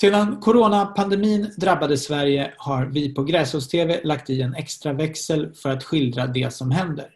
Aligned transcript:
Sedan 0.00 0.40
coronapandemin 0.40 1.52
drabbade 1.56 1.98
Sverige 1.98 2.54
har 2.58 2.86
vi 2.86 3.14
på 3.14 3.22
Gräsås-TV 3.24 4.00
lagt 4.04 4.30
i 4.30 4.42
en 4.42 4.54
extra 4.54 4.92
växel 4.92 5.54
för 5.54 5.70
att 5.70 5.84
skildra 5.84 6.26
det 6.26 6.54
som 6.54 6.70
händer. 6.70 7.10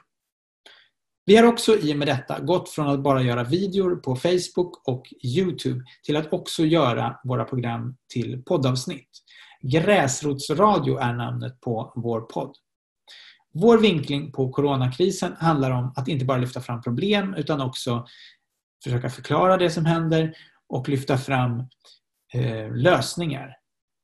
Vi 1.26 1.36
har 1.36 1.44
också 1.44 1.78
i 1.78 1.92
och 1.92 1.96
med 1.96 2.08
detta 2.08 2.40
gått 2.40 2.68
från 2.68 2.88
att 2.88 3.02
bara 3.02 3.22
göra 3.22 3.44
videor 3.44 3.96
på 3.96 4.16
Facebook 4.16 4.88
och 4.88 5.12
Youtube 5.24 5.84
till 6.04 6.16
att 6.16 6.32
också 6.32 6.64
göra 6.64 7.20
våra 7.24 7.44
program 7.44 7.96
till 8.14 8.42
poddavsnitt. 8.42 9.08
Gräsrotsradio 9.62 10.98
är 10.98 11.12
namnet 11.12 11.60
på 11.60 11.92
vår 11.96 12.20
podd. 12.20 12.56
Vår 13.54 13.78
vinkling 13.78 14.32
på 14.32 14.50
coronakrisen 14.50 15.32
handlar 15.38 15.70
om 15.70 15.92
att 15.96 16.08
inte 16.08 16.24
bara 16.24 16.38
lyfta 16.38 16.60
fram 16.60 16.82
problem 16.82 17.34
utan 17.34 17.60
också 17.60 18.06
försöka 18.84 19.10
förklara 19.10 19.56
det 19.56 19.70
som 19.70 19.86
händer 19.86 20.34
och 20.68 20.88
lyfta 20.88 21.18
fram 21.18 21.64
eh, 22.34 22.76
lösningar. 22.76 23.56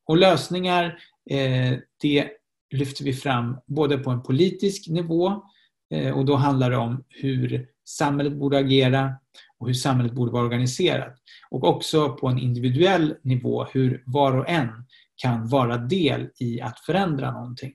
Och 0.08 0.16
lösningar 0.16 0.98
eh, 1.30 1.78
det 2.00 2.30
lyfter 2.70 3.04
vi 3.04 3.12
fram 3.12 3.56
både 3.66 3.98
på 3.98 4.10
en 4.10 4.22
politisk 4.22 4.88
nivå 4.88 5.42
eh, 5.90 6.18
och 6.18 6.24
då 6.24 6.36
handlar 6.36 6.70
det 6.70 6.76
om 6.76 7.04
hur 7.08 7.66
samhället 7.84 8.32
borde 8.32 8.58
agera 8.58 9.14
och 9.58 9.66
hur 9.66 9.74
samhället 9.74 10.12
borde 10.12 10.32
vara 10.32 10.44
organiserat. 10.44 11.14
Och 11.50 11.64
också 11.64 12.16
på 12.16 12.28
en 12.28 12.38
individuell 12.38 13.16
nivå 13.22 13.64
hur 13.64 14.02
var 14.06 14.36
och 14.36 14.48
en 14.48 14.68
kan 15.16 15.48
vara 15.48 15.76
del 15.76 16.30
i 16.38 16.60
att 16.60 16.80
förändra 16.80 17.30
någonting. 17.30 17.72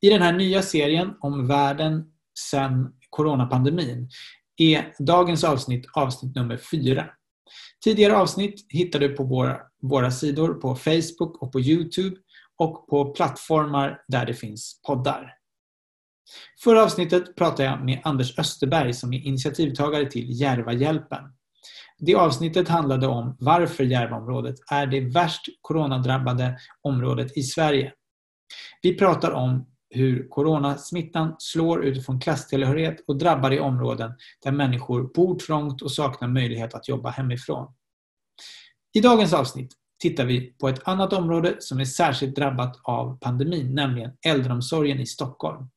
I 0.00 0.10
den 0.10 0.22
här 0.22 0.32
nya 0.32 0.62
serien 0.62 1.14
om 1.20 1.46
världen 1.46 2.12
sedan 2.38 2.94
coronapandemin 3.10 4.10
är 4.56 4.92
dagens 4.98 5.44
avsnitt 5.44 5.86
avsnitt 5.94 6.34
nummer 6.34 6.56
fyra. 6.56 7.10
Tidigare 7.84 8.16
avsnitt 8.16 8.66
hittar 8.68 8.98
du 8.98 9.08
på 9.08 9.24
våra, 9.24 9.58
våra 9.82 10.10
sidor 10.10 10.54
på 10.54 10.74
Facebook 10.74 11.42
och 11.42 11.52
på 11.52 11.60
Youtube 11.60 12.16
och 12.58 12.86
på 12.88 13.12
plattformar 13.12 14.00
där 14.08 14.26
det 14.26 14.34
finns 14.34 14.80
poddar. 14.86 15.32
Förra 16.64 16.84
avsnittet 16.84 17.36
pratade 17.36 17.64
jag 17.64 17.84
med 17.84 18.00
Anders 18.04 18.38
Österberg 18.38 18.94
som 18.94 19.12
är 19.12 19.18
initiativtagare 19.18 20.10
till 20.10 20.40
Järvahjälpen. 20.40 21.24
Det 21.98 22.14
avsnittet 22.14 22.68
handlade 22.68 23.06
om 23.06 23.36
varför 23.40 23.84
Järvaområdet 23.84 24.54
är 24.70 24.86
det 24.86 25.00
värst 25.00 25.42
coronadrabbade 25.60 26.58
området 26.82 27.36
i 27.36 27.42
Sverige. 27.42 27.92
Vi 28.82 28.94
pratar 28.94 29.30
om 29.30 29.66
hur 29.96 30.28
coronasmittan 30.28 31.36
slår 31.38 31.84
utifrån 31.84 32.20
klasstillhörighet 32.20 33.04
och 33.06 33.18
drabbar 33.18 33.52
i 33.52 33.60
områden 33.60 34.12
där 34.44 34.52
människor 34.52 35.12
bor 35.14 35.38
trångt 35.38 35.82
och 35.82 35.92
saknar 35.92 36.28
möjlighet 36.28 36.74
att 36.74 36.88
jobba 36.88 37.10
hemifrån. 37.10 37.74
I 38.94 39.00
dagens 39.00 39.32
avsnitt 39.32 39.72
tittar 40.02 40.24
vi 40.24 40.54
på 40.60 40.68
ett 40.68 40.88
annat 40.88 41.12
område 41.12 41.56
som 41.58 41.80
är 41.80 41.84
särskilt 41.84 42.36
drabbat 42.36 42.80
av 42.82 43.18
pandemin, 43.18 43.74
nämligen 43.74 44.10
äldreomsorgen 44.26 45.00
i 45.00 45.06
Stockholm. 45.06 45.68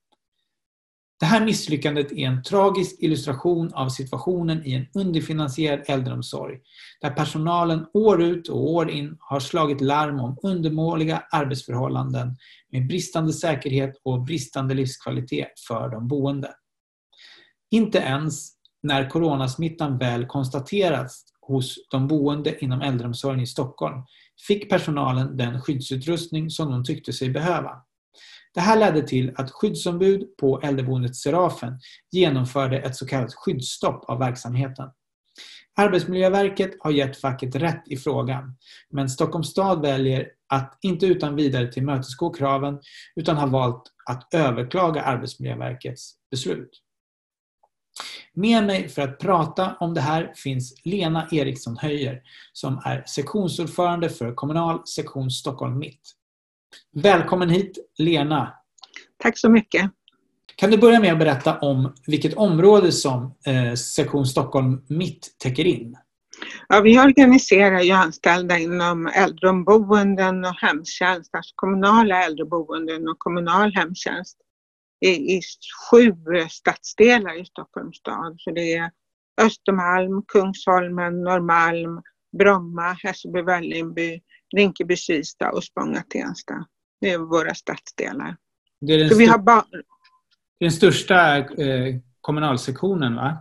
Det 1.19 1.25
här 1.25 1.45
misslyckandet 1.45 2.11
är 2.11 2.27
en 2.27 2.43
tragisk 2.43 2.95
illustration 2.99 3.73
av 3.73 3.89
situationen 3.89 4.65
i 4.65 4.73
en 4.73 4.87
underfinansierad 4.93 5.83
äldreomsorg 5.87 6.59
där 7.01 7.09
personalen 7.09 7.85
år 7.93 8.23
ut 8.23 8.47
och 8.49 8.71
år 8.71 8.89
in 8.89 9.17
har 9.19 9.39
slagit 9.39 9.81
larm 9.81 10.19
om 10.19 10.37
undermåliga 10.43 11.23
arbetsförhållanden 11.31 12.35
med 12.71 12.87
bristande 12.87 13.33
säkerhet 13.33 14.01
och 14.03 14.23
bristande 14.23 14.73
livskvalitet 14.73 15.59
för 15.67 15.89
de 15.89 16.07
boende. 16.07 16.53
Inte 17.71 17.97
ens 17.97 18.51
när 18.83 19.09
coronasmittan 19.09 19.97
väl 19.97 20.25
konstaterats 20.25 21.25
hos 21.41 21.75
de 21.91 22.07
boende 22.07 22.63
inom 22.63 22.81
äldreomsorgen 22.81 23.39
i 23.39 23.47
Stockholm 23.47 24.03
fick 24.47 24.69
personalen 24.69 25.37
den 25.37 25.61
skyddsutrustning 25.61 26.49
som 26.49 26.71
de 26.71 26.83
tyckte 26.83 27.13
sig 27.13 27.29
behöva. 27.29 27.71
Det 28.53 28.59
här 28.59 28.79
ledde 28.79 29.07
till 29.07 29.31
att 29.35 29.51
skyddsombud 29.51 30.37
på 30.37 30.59
äldreboendet 30.61 31.15
Serafen 31.15 31.79
genomförde 32.11 32.79
ett 32.79 32.95
så 32.95 33.05
kallat 33.05 33.33
skyddsstopp 33.33 34.05
av 34.09 34.19
verksamheten. 34.19 34.89
Arbetsmiljöverket 35.75 36.71
har 36.79 36.91
gett 36.91 37.17
facket 37.21 37.55
rätt 37.55 37.83
i 37.85 37.97
frågan, 37.97 38.57
men 38.89 39.09
Stockholms 39.09 39.49
stad 39.49 39.81
väljer 39.81 40.27
att 40.47 40.77
inte 40.81 41.05
utan 41.05 41.35
vidare 41.35 41.71
tillmötesgå 41.71 42.29
kraven 42.29 42.79
utan 43.15 43.37
har 43.37 43.47
valt 43.47 43.83
att 44.05 44.33
överklaga 44.33 45.01
Arbetsmiljöverkets 45.01 46.13
beslut. 46.31 46.81
Med 48.33 48.65
mig 48.65 48.89
för 48.89 49.01
att 49.01 49.19
prata 49.19 49.75
om 49.79 49.93
det 49.93 50.01
här 50.01 50.33
finns 50.35 50.81
Lena 50.83 51.27
Eriksson 51.31 51.77
Höjer 51.77 52.21
som 52.53 52.81
är 52.85 53.03
sektionsordförande 53.07 54.09
för 54.09 54.33
Kommunal 54.33 54.87
sektion 54.87 55.31
Stockholm 55.31 55.79
Mitt. 55.79 56.18
Välkommen 56.93 57.49
hit 57.49 57.77
Lena. 57.97 58.53
Tack 59.17 59.37
så 59.37 59.49
mycket. 59.49 59.91
Kan 60.55 60.71
du 60.71 60.77
börja 60.77 60.99
med 60.99 61.13
att 61.13 61.19
berätta 61.19 61.59
om 61.59 61.93
vilket 62.07 62.33
område 62.33 62.91
som 62.91 63.35
eh, 63.45 63.73
sektion 63.73 64.25
Stockholm 64.25 64.81
Mitt 64.87 65.35
täcker 65.39 65.65
in? 65.65 65.97
Ja, 66.67 66.81
vi 66.81 66.99
organiserar 66.99 67.81
ju 67.81 67.91
anställda 67.91 68.57
inom 68.57 69.07
äldreboenden 69.07 70.45
och 70.45 70.55
hemtjänst, 70.55 71.35
alltså 71.35 71.53
kommunala 71.55 72.23
äldreboenden 72.23 73.07
och 73.07 73.19
kommunal 73.19 73.73
hemtjänst 73.75 74.37
i, 75.05 75.09
i 75.09 75.41
sju 75.91 76.15
stadsdelar 76.49 77.41
i 77.41 77.45
Stockholms 77.45 77.97
stad. 77.97 78.35
Så 78.37 78.51
det 78.51 78.73
är 78.73 78.91
Östermalm, 79.41 80.23
Kungsholmen, 80.27 81.21
Norrmalm, 81.21 82.01
Bromma, 82.37 82.97
Hässelby, 83.03 83.41
Vällingby, 83.41 84.21
Rinkeby, 84.55 84.95
Kista 84.95 85.51
och 85.51 85.63
Spånga-Tensta. 85.63 86.65
Det 87.01 87.09
är 87.09 87.17
våra 87.17 87.53
stadsdelar. 87.53 88.37
Det 88.81 88.93
är 88.93 89.09
den, 89.09 89.17
vi 89.17 89.25
har 89.25 89.37
ba- 89.37 89.65
den 90.59 90.71
största 90.71 91.37
eh, 91.37 91.95
kommunalsektionen 92.21 93.15
va? 93.15 93.37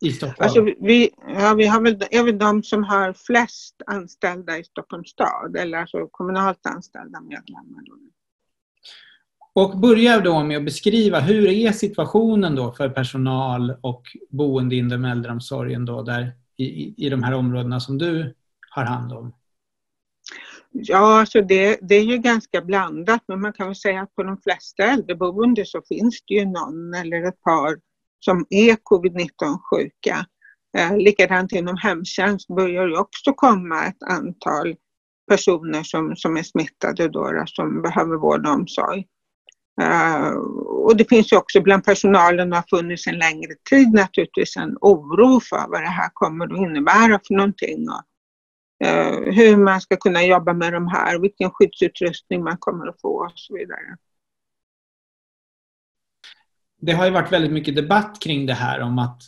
i 0.00 0.12
Stockholm? 0.12 0.36
Alltså 0.38 0.60
vi, 0.62 1.10
ja, 1.28 1.54
vi 1.54 1.66
har 1.66 1.80
väl, 1.80 2.04
är 2.10 2.22
väl 2.24 2.38
de 2.38 2.62
som 2.62 2.84
har 2.84 3.12
flest 3.12 3.82
anställda 3.86 4.58
i 4.58 4.64
Stockholms 4.64 5.10
stad, 5.10 5.56
eller 5.56 5.78
alltså 5.78 6.06
kommunalt 6.06 6.66
anställda 6.66 7.20
medlemmar. 7.20 7.82
Och 9.52 9.78
börja 9.78 10.20
då 10.20 10.42
med 10.42 10.56
att 10.56 10.64
beskriva 10.64 11.20
hur 11.20 11.48
är 11.48 11.72
situationen 11.72 12.54
då 12.54 12.72
för 12.72 12.88
personal 12.88 13.74
och 13.80 14.02
boende 14.30 14.76
inom 14.76 15.04
äldreomsorgen 15.04 15.84
då 15.84 16.02
där 16.02 16.32
i, 16.56 16.94
i 17.06 17.08
de 17.08 17.22
här 17.22 17.34
områdena 17.34 17.80
som 17.80 17.98
du 17.98 18.34
har 18.70 18.84
hand 18.84 19.12
om? 19.12 19.32
Ja, 20.72 21.20
alltså 21.20 21.40
det, 21.40 21.78
det 21.82 21.94
är 21.94 22.04
ju 22.04 22.18
ganska 22.18 22.60
blandat 22.60 23.20
men 23.28 23.40
man 23.40 23.52
kan 23.52 23.66
väl 23.66 23.76
säga 23.76 24.02
att 24.02 24.14
på 24.14 24.22
de 24.22 24.40
flesta 24.42 24.82
äldreboenden 24.82 25.66
så 25.66 25.82
finns 25.88 26.22
det 26.26 26.34
ju 26.34 26.44
någon 26.44 26.94
eller 26.94 27.28
ett 27.28 27.40
par 27.40 27.78
som 28.20 28.46
är 28.50 28.72
covid-19 28.72 29.58
sjuka. 29.70 30.26
Eh, 30.78 30.96
likadant 30.96 31.52
inom 31.52 31.76
hemtjänst 31.76 32.48
börjar 32.48 32.86
det 32.86 32.98
också 32.98 33.32
komma 33.32 33.84
ett 33.84 34.02
antal 34.02 34.74
personer 35.28 35.82
som, 35.82 36.16
som 36.16 36.36
är 36.36 36.42
smittade 36.42 37.08
då, 37.08 37.44
som 37.46 37.82
behöver 37.82 38.16
vård 38.16 38.46
och 38.46 38.52
omsorg. 38.52 39.06
Uh, 39.82 40.32
och 40.86 40.96
det 40.96 41.08
finns 41.08 41.32
ju 41.32 41.36
också 41.36 41.60
bland 41.60 41.84
personalen, 41.84 42.52
och 42.52 42.56
har 42.56 42.78
funnits 42.78 43.06
en 43.06 43.18
längre 43.18 43.54
tid 43.70 43.92
naturligtvis, 43.92 44.56
en 44.56 44.76
oro 44.80 45.40
för 45.40 45.68
vad 45.68 45.82
det 45.82 45.88
här 45.88 46.10
kommer 46.14 46.44
att 46.44 46.60
innebära 46.60 47.20
för 47.26 47.34
någonting. 47.34 47.88
Och, 47.88 48.02
Eh, 48.84 49.32
hur 49.32 49.56
man 49.56 49.80
ska 49.80 49.96
kunna 49.96 50.24
jobba 50.24 50.52
med 50.52 50.72
de 50.72 50.88
här, 50.88 51.18
vilken 51.18 51.50
skyddsutrustning 51.50 52.44
man 52.44 52.56
kommer 52.58 52.86
att 52.86 53.00
få 53.00 53.24
och 53.24 53.32
så 53.34 53.54
vidare. 53.54 53.96
Det 56.80 56.92
har 56.92 57.04
ju 57.04 57.10
varit 57.10 57.32
väldigt 57.32 57.52
mycket 57.52 57.76
debatt 57.76 58.22
kring 58.22 58.46
det 58.46 58.54
här 58.54 58.80
om 58.80 58.98
att 58.98 59.22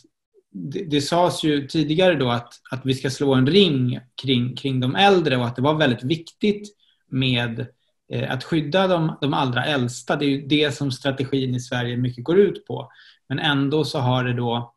det, 0.51 0.83
det 0.83 1.01
sades 1.01 1.43
ju 1.43 1.67
tidigare 1.67 2.15
då 2.15 2.29
att, 2.29 2.53
att 2.71 2.85
vi 2.85 2.93
ska 2.93 3.09
slå 3.09 3.33
en 3.33 3.47
ring 3.47 3.99
kring, 4.21 4.55
kring 4.55 4.79
de 4.79 4.95
äldre 4.95 5.37
och 5.37 5.45
att 5.45 5.55
det 5.55 5.61
var 5.61 5.73
väldigt 5.73 6.03
viktigt 6.03 6.75
med 7.07 7.67
Eh, 8.13 8.31
att 8.31 8.43
skydda 8.43 8.87
de, 8.87 9.17
de 9.21 9.33
allra 9.33 9.65
äldsta, 9.65 10.15
det 10.15 10.25
är 10.25 10.29
ju 10.29 10.47
det 10.47 10.71
som 10.71 10.91
strategin 10.91 11.55
i 11.55 11.59
Sverige 11.59 11.97
mycket 11.97 12.23
går 12.23 12.39
ut 12.39 12.65
på. 12.65 12.91
Men 13.27 13.39
ändå 13.39 13.85
så 13.85 13.99
har 13.99 14.23
det 14.23 14.33
då 14.33 14.73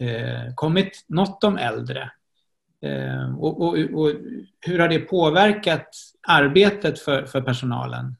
eh, 0.00 0.54
kommit 0.54 1.04
något 1.08 1.44
om 1.44 1.56
äldre. 1.56 2.10
Eh, 2.82 3.38
och, 3.38 3.62
och, 3.62 3.78
och, 3.78 4.12
hur 4.60 4.78
har 4.78 4.88
det 4.88 4.98
påverkat 4.98 5.88
arbetet 6.28 6.98
för, 6.98 7.26
för 7.26 7.40
personalen? 7.40 8.16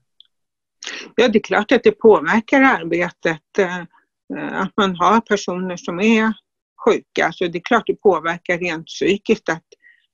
Ja, 1.16 1.28
det 1.28 1.38
är 1.38 1.42
klart 1.42 1.72
att 1.72 1.84
det 1.84 1.92
påverkar 1.92 2.62
arbetet 2.62 3.58
eh, 3.58 3.82
att 4.52 4.72
man 4.76 4.96
har 4.96 5.20
personer 5.20 5.76
som 5.76 6.00
är 6.00 6.32
sjuka. 6.84 7.32
Så 7.32 7.46
det 7.46 7.58
är 7.58 7.62
klart 7.62 7.86
det 7.86 7.94
påverkar 8.02 8.58
rent 8.58 8.86
psykiskt 8.86 9.48
att 9.48 9.64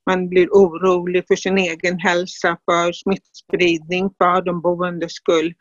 man 0.05 0.29
blir 0.29 0.47
orolig 0.49 1.23
för 1.27 1.35
sin 1.35 1.57
egen 1.57 1.99
hälsa, 1.99 2.57
för 2.65 2.93
smittspridning, 2.93 4.09
för 4.17 4.41
de 4.41 4.61
boendes 4.61 5.13
skull. 5.13 5.53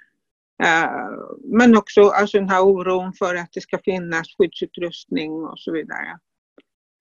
Eh, 0.62 0.90
men 1.44 1.76
också 1.76 2.08
alltså 2.08 2.38
den 2.38 2.49
här 2.49 2.62
oron 2.62 3.12
för 3.12 3.35
att 3.35 3.52
det 3.52 3.61
ska 3.61 3.79
finnas 3.85 4.26
skyddsutrustning 4.38 5.32
och 5.32 5.58
så 5.58 5.73
vidare. 5.73 6.19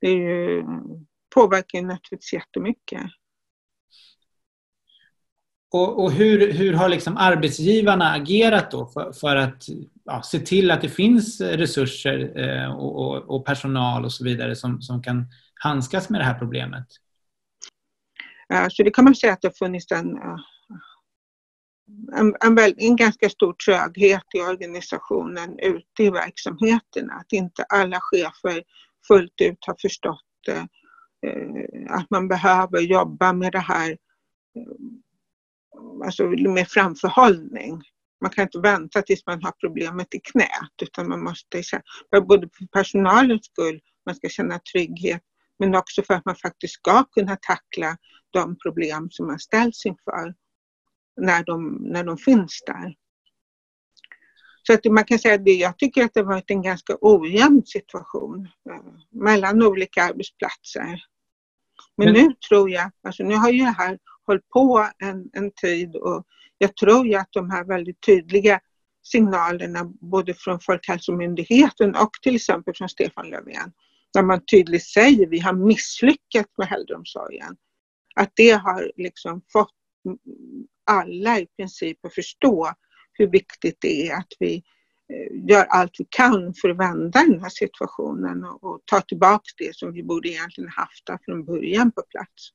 Det 0.02 0.12
ju, 0.12 0.64
påverkar 1.38 1.82
naturligtvis 1.82 2.34
jättemycket. 2.34 3.02
Och, 5.72 6.04
och, 6.04 6.12
hur, 6.12 6.52
hur 6.52 6.74
har 6.74 6.90
liksom 6.90 7.18
arbetsgivarna 7.18 8.12
agerat 8.12 8.72
då 8.72 8.86
för, 8.86 9.12
för 9.12 9.36
att 9.36 9.64
ja, 10.04 10.22
se 10.22 10.40
till 10.40 10.72
att 10.72 10.82
det 10.82 10.90
finns 10.90 11.42
resurser 11.42 12.40
eh, 12.40 12.76
och, 12.76 12.96
och, 12.96 13.36
och, 13.36 13.46
personal 13.46 14.06
och 14.06 14.14
så 14.14 14.24
vidare 14.24 14.56
som, 14.56 14.82
som 14.82 15.04
kan 15.04 15.26
handskas 15.56 16.10
med 16.10 16.22
det 16.22 16.26
här 16.26 16.40
problemet? 16.40 16.88
Så 18.70 18.84
det 18.84 18.92
kan 18.92 19.04
man 19.04 19.16
säga 19.16 19.34
att 19.34 19.42
det 19.42 19.48
har 19.48 19.68
funnits 19.68 19.92
en, 19.92 20.18
en, 22.18 22.36
en, 22.44 22.74
en 22.78 22.96
ganska 22.96 23.30
stor 23.30 23.54
tröghet 23.54 24.26
i 24.34 24.40
organisationen 24.42 25.60
ute 25.60 26.04
i 26.04 26.10
verksamheterna. 26.10 27.14
Att 27.14 27.34
inte 27.34 27.64
alla 27.64 28.00
chefer 28.02 28.64
fullt 29.08 29.42
ut 29.42 29.58
har 29.68 29.76
förstått 29.82 30.48
eh, 30.50 30.64
Eh, 31.26 31.96
att 31.96 32.10
man 32.10 32.28
behöver 32.28 32.80
jobba 32.80 33.34
med 33.34 33.52
det 33.52 33.60
här 33.60 33.92
eh, 33.92 36.06
alltså 36.06 36.24
med 36.28 36.68
framförhållning. 36.68 37.82
Man 38.22 38.32
kan 38.32 38.44
inte 38.44 38.60
vänta 38.60 39.02
tills 39.02 39.26
man 39.26 39.44
har 39.44 39.52
problemet 39.52 40.16
i 40.16 40.20
knät 40.20 40.82
utan 40.82 41.10
man 41.10 41.24
måste, 41.24 41.64
både 42.28 42.50
för 42.58 42.66
personalens 42.66 43.46
skull, 43.46 43.82
man 44.06 44.16
ska 44.16 44.30
känna 44.30 44.60
trygghet, 44.60 45.24
men 45.60 45.76
också 45.76 46.04
för 46.04 46.14
att 46.14 46.26
man 46.26 46.36
faktiskt 46.36 46.74
ska 46.74 47.04
kunna 47.04 47.36
tackla 47.36 47.98
de 48.30 48.58
problem 48.58 49.08
som 49.12 49.28
man 49.28 49.40
ställs 49.40 49.86
inför 49.86 50.34
när 51.22 51.44
de, 51.44 51.74
när 51.74 52.04
de 52.04 52.18
finns 52.18 52.64
där. 52.66 52.96
Så 54.68 54.74
att 54.74 54.86
man 54.86 55.04
kan 55.04 55.20
säga 55.20 55.36
att 55.36 55.48
jag 55.48 55.78
tycker 55.78 56.04
att 56.04 56.14
det 56.14 56.24
varit 56.24 56.52
en 56.52 56.62
ganska 56.62 56.98
ojämn 57.02 57.64
situation 57.66 58.50
eh, 58.70 58.82
mellan 59.12 59.64
olika 59.64 60.04
arbetsplatser. 60.04 61.04
Men, 61.98 62.14
Men 62.14 62.14
nu 62.14 62.34
tror 62.50 62.70
jag, 62.70 62.92
alltså 63.04 63.24
nu 63.24 63.36
har 63.36 63.50
ju 63.50 63.60
det 63.60 63.76
här 63.78 64.00
hållit 64.26 64.50
på 64.50 64.88
en, 65.00 65.30
en 65.34 65.52
tid 65.52 65.96
och 65.96 66.26
jag 66.58 66.76
tror 66.76 67.08
ju 67.08 67.16
att 67.16 67.28
de 67.32 67.52
här 67.52 67.64
väldigt 67.64 68.02
tydliga 68.02 68.60
signalerna 69.04 69.92
både 70.02 70.34
från 70.34 70.60
Folkhälsomyndigheten 70.60 71.96
och 71.96 72.12
till 72.22 72.36
exempel 72.36 72.74
från 72.76 72.90
Stefan 72.90 73.30
Löfven, 73.30 73.72
där 74.14 74.24
man 74.24 74.46
tydligt 74.46 74.86
säger 74.86 75.26
att 75.26 75.32
vi 75.32 75.40
har 75.40 75.54
misslyckats 75.54 76.58
med 76.58 76.72
äldreomsorgen. 76.72 77.58
Att 78.16 78.32
det 78.36 78.52
har 78.52 78.92
liksom 78.96 79.42
fått 79.54 79.74
alla 80.86 81.40
i 81.40 81.46
princip 81.46 82.06
att 82.06 82.14
förstå 82.14 82.74
hur 83.18 83.28
viktigt 83.28 83.78
det 83.82 84.08
är 84.08 84.18
att 84.18 84.34
vi 84.40 84.56
eh, 85.14 85.50
gör 85.50 85.66
allt 85.66 85.92
vi 86.00 86.06
kan 86.10 86.54
för 86.62 86.70
att 86.70 86.78
vända 86.78 87.20
den 87.20 87.42
här 87.42 87.50
situationen 87.50 88.44
och, 88.44 88.64
och 88.64 88.82
ta 88.86 89.02
tillbaka 89.02 89.44
det 89.58 89.76
som 89.76 89.94
vi 89.94 90.04
borde 90.04 90.30
egentligen 90.30 90.70
haft 90.70 91.26
från 91.26 91.46
början 91.46 91.92
på 91.92 92.02
plats. 92.10 92.52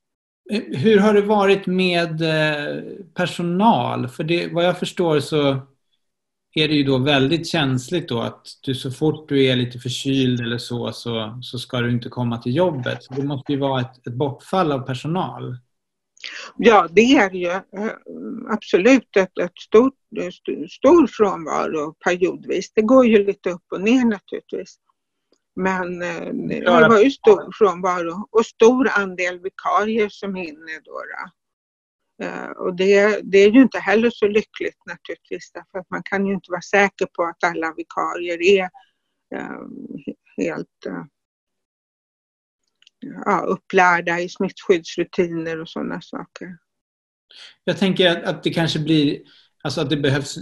Eh, 0.51 0.79
hur 0.79 0.99
har 0.99 1.13
det 1.13 1.21
varit 1.21 1.65
med 1.65 2.21
eh, 2.21 2.83
personal? 3.13 4.07
För 4.07 4.23
det, 4.23 4.47
vad 4.47 4.65
jag 4.65 4.79
förstår 4.79 5.19
så 5.19 5.61
är 6.53 6.67
det 6.67 6.73
ju 6.73 6.83
då 6.83 6.97
väldigt 6.97 7.47
känsligt 7.47 8.09
då 8.09 8.21
att 8.21 8.47
du 8.63 8.75
så 8.75 8.91
fort 8.91 9.29
du 9.29 9.45
är 9.45 9.55
lite 9.55 9.79
förkyld 9.79 10.41
eller 10.41 10.57
så, 10.57 10.91
så, 10.91 11.39
så 11.41 11.59
ska 11.59 11.81
du 11.81 11.91
inte 11.91 12.09
komma 12.09 12.37
till 12.37 12.55
jobbet. 12.55 13.03
Så 13.03 13.13
det 13.13 13.23
måste 13.23 13.51
ju 13.51 13.59
vara 13.59 13.81
ett, 13.81 14.07
ett 14.07 14.13
bortfall 14.13 14.71
av 14.71 14.79
personal. 14.79 15.57
Ja, 16.57 16.87
det 16.91 17.01
är 17.01 17.31
ju 17.31 17.47
eh, 17.47 17.63
absolut 18.49 19.17
ett, 19.17 19.37
ett 19.37 19.59
stort, 19.59 19.93
stor 20.69 21.07
frånvaro 21.07 21.93
periodvis. 21.93 22.73
Det 22.73 22.81
går 22.81 23.05
ju 23.05 23.25
lite 23.25 23.49
upp 23.49 23.65
och 23.71 23.81
ner 23.81 24.05
naturligtvis. 24.05 24.75
Men 25.55 26.01
eh, 26.01 26.33
det 26.33 26.87
var 26.89 26.99
ju 26.99 27.11
stor 27.11 27.51
frånvaro 27.57 28.27
och 28.31 28.45
stor 28.45 28.89
andel 28.97 29.39
vikarier 29.39 30.09
som 30.09 30.37
är 30.37 30.43
inne 30.43 30.79
då. 30.83 30.91
då. 30.91 31.31
Eh, 32.25 32.49
och 32.49 32.75
det, 32.75 33.19
det, 33.23 33.37
är 33.37 33.51
ju 33.51 33.61
inte 33.61 33.79
heller 33.79 34.09
så 34.09 34.27
lyckligt 34.27 34.81
naturligtvis 34.85 35.51
därför 35.53 35.79
att 35.79 35.89
man 35.89 36.03
kan 36.03 36.25
ju 36.25 36.33
inte 36.33 36.51
vara 36.51 36.61
säker 36.61 37.05
på 37.05 37.23
att 37.23 37.43
alla 37.43 37.73
vikarier 37.77 38.41
är 38.41 38.69
helt 40.37 40.87
ja, 43.25 43.39
upplärda 43.39 44.19
i 44.19 44.29
smittskyddsrutiner 44.29 45.61
och 45.61 45.69
sådana 45.69 46.01
saker. 46.01 46.57
Jag 47.63 47.77
tänker 47.77 48.23
att 48.23 48.43
det 48.43 48.49
kanske 48.49 48.79
blir, 48.79 49.19
alltså 49.63 49.81
att 49.81 49.89
det 49.89 49.97
behövs 49.97 50.37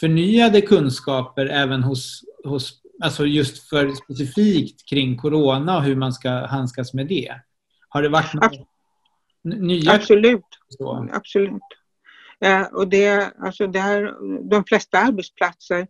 förnyade 0.00 0.60
kunskaper 0.60 1.46
även 1.46 1.82
hos, 1.82 2.24
hos 2.44 2.82
alltså 3.02 3.26
just 3.26 3.68
för 3.68 3.94
specifikt 3.94 4.88
kring 4.88 5.16
corona 5.16 5.76
och 5.76 5.82
hur 5.82 5.96
man 5.96 6.12
ska 6.12 6.30
handskas 6.30 6.94
med 6.94 7.06
det. 7.06 7.40
Har 7.88 8.02
det 8.02 8.08
varit 8.08 8.34
några 8.34 8.50
nya? 9.42 9.92
Absolut. 9.92 10.44
Så? 10.68 11.08
Absolut. 11.12 11.62
Ja, 12.38 12.70
och 12.72 12.88
det, 12.88 13.32
alltså 13.38 13.66
där, 13.66 14.14
de 14.50 14.64
flesta 14.64 14.98
arbetsplatser 14.98 15.86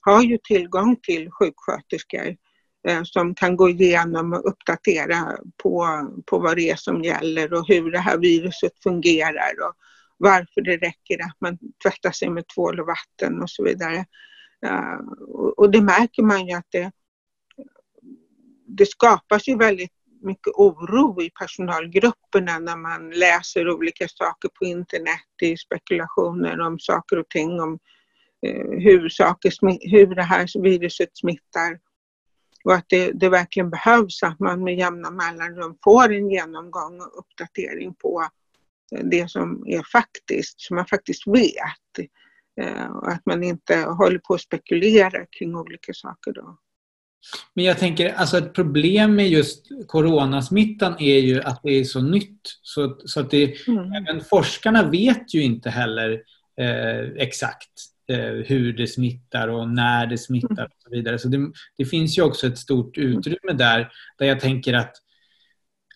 har 0.00 0.22
ju 0.22 0.38
tillgång 0.38 0.96
till 1.02 1.30
sjuksköterskor 1.30 2.26
Eh, 2.26 2.47
Eh, 2.86 3.02
som 3.04 3.34
kan 3.34 3.56
gå 3.56 3.68
igenom 3.68 4.32
och 4.32 4.48
uppdatera 4.48 5.38
på, 5.62 5.86
på 6.26 6.38
vad 6.38 6.56
det 6.56 6.70
är 6.70 6.76
som 6.76 7.02
gäller 7.02 7.52
och 7.52 7.68
hur 7.68 7.90
det 7.92 7.98
här 7.98 8.18
viruset 8.18 8.72
fungerar 8.82 9.52
och 9.68 9.74
varför 10.16 10.60
det 10.60 10.76
räcker 10.76 11.24
att 11.24 11.36
man 11.40 11.58
tvättar 11.82 12.10
sig 12.10 12.30
med 12.30 12.44
tvål 12.54 12.80
och 12.80 12.86
vatten 12.86 13.42
och 13.42 13.50
så 13.50 13.64
vidare. 13.64 14.04
Eh, 14.66 14.98
och 15.56 15.70
det 15.70 15.80
märker 15.80 16.22
man 16.22 16.46
ju 16.46 16.54
att 16.54 16.66
det, 16.70 16.92
det 18.66 18.86
skapas 18.86 19.48
ju 19.48 19.56
väldigt 19.56 19.92
mycket 20.22 20.52
oro 20.54 21.22
i 21.22 21.30
personalgrupperna 21.30 22.58
när 22.58 22.76
man 22.76 23.10
läser 23.10 23.68
olika 23.68 24.08
saker 24.08 24.48
på 24.58 24.64
internet 24.64 25.42
i 25.42 25.56
spekulationer 25.56 26.60
om 26.60 26.78
saker 26.78 27.18
och 27.18 27.28
ting, 27.28 27.60
om 27.60 27.78
eh, 28.46 28.70
hur, 28.70 29.08
saker, 29.08 29.52
hur 29.90 30.14
det 30.14 30.22
här 30.22 30.62
viruset 30.62 31.16
smittar 31.16 31.78
och 32.68 32.74
att 32.74 32.84
det, 32.88 33.12
det, 33.12 33.28
verkligen 33.28 33.70
behövs 33.70 34.22
att 34.22 34.40
man 34.40 34.64
med 34.64 34.78
jämna 34.78 35.10
mellanrum 35.10 35.78
får 35.84 36.12
en 36.12 36.30
genomgång 36.30 37.00
och 37.00 37.18
uppdatering 37.18 37.94
på 37.94 38.28
det 39.02 39.30
som 39.30 39.64
är 39.66 39.82
faktiskt, 39.92 40.60
som 40.60 40.76
man 40.76 40.86
faktiskt 40.86 41.26
vet. 41.26 42.08
Eh, 42.60 42.90
och 42.90 43.12
att 43.12 43.26
man 43.26 43.44
inte 43.44 43.76
håller 43.76 44.18
på 44.18 44.34
att 44.34 44.40
spekulera 44.40 45.26
kring 45.38 45.56
olika 45.56 45.94
saker 45.94 46.32
då. 46.32 46.58
Men 47.54 47.64
jag 47.64 47.78
tänker, 47.78 48.12
alltså 48.12 48.38
ett 48.38 48.54
problem 48.54 49.14
med 49.14 49.28
just 49.28 49.66
coronasmittan 49.86 50.96
är 50.98 51.18
ju 51.18 51.42
att 51.42 51.60
det 51.62 51.70
är 51.70 51.84
så 51.84 52.02
nytt. 52.02 52.40
Så, 52.62 53.00
så 53.04 53.20
att 53.20 53.30
det, 53.30 53.68
mm. 53.68 53.92
även 53.92 54.24
forskarna 54.24 54.90
vet 54.90 55.34
ju 55.34 55.42
inte 55.42 55.70
heller 55.70 56.22
eh, 56.60 57.00
exakt 57.16 57.70
Eh, 57.70 57.87
hur 58.16 58.72
det 58.72 58.86
smittar 58.86 59.48
och 59.48 59.68
när 59.68 60.06
det 60.06 60.18
smittar 60.18 60.64
och 60.64 60.82
så 60.82 60.90
vidare. 60.90 61.18
Så 61.18 61.28
det, 61.28 61.52
det, 61.76 61.84
finns 61.84 62.18
ju 62.18 62.22
också 62.22 62.46
ett 62.46 62.58
stort 62.58 62.98
utrymme 62.98 63.52
där, 63.52 63.92
där 64.18 64.26
jag 64.26 64.40
tänker 64.40 64.74
att 64.74 64.92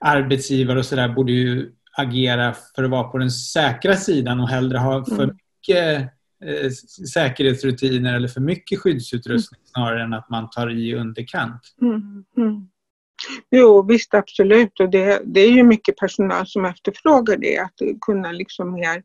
arbetsgivare 0.01 0.79
och 0.79 0.85
sådär 0.85 1.09
borde 1.09 1.33
ju 1.33 1.73
agera 1.97 2.55
för 2.75 2.85
att 2.85 2.91
vara 2.91 3.09
på 3.09 3.19
den 3.19 3.31
säkra 3.31 3.97
sidan 3.97 4.41
och 4.41 4.49
hellre 4.49 4.79
ha 4.79 5.05
för 5.05 5.23
mm. 5.23 5.37
mycket 5.37 6.03
eh, 6.45 6.71
säkerhetsrutiner 7.13 8.15
eller 8.15 8.29
för 8.29 8.41
mycket 8.41 8.79
skyddsutrustning 8.79 9.59
mm. 9.59 9.67
snarare 9.67 10.03
än 10.03 10.15
att 10.15 10.31
man 10.31 10.51
tar 10.51 10.71
i 10.71 10.95
underkant. 10.95 11.61
Mm. 11.83 12.25
Mm. 12.37 12.69
Jo 13.51 13.83
visst 13.83 14.15
absolut 14.15 14.81
och 14.81 14.91
det, 14.91 15.23
det 15.25 15.41
är 15.41 15.51
ju 15.51 15.63
mycket 15.63 15.97
personal 15.97 16.47
som 16.47 16.65
efterfrågar 16.65 17.37
det, 17.37 17.59
att 17.59 18.01
kunna 18.01 18.33
liksom 18.33 18.73
mer 18.73 18.97
Eh, 18.97 19.03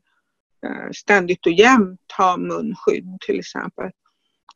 Eh, 0.66 0.90
ständigt 0.94 1.46
och 1.46 1.52
jämt 1.52 2.12
ha 2.18 2.36
munskydd 2.36 3.20
till 3.26 3.38
exempel. 3.38 3.90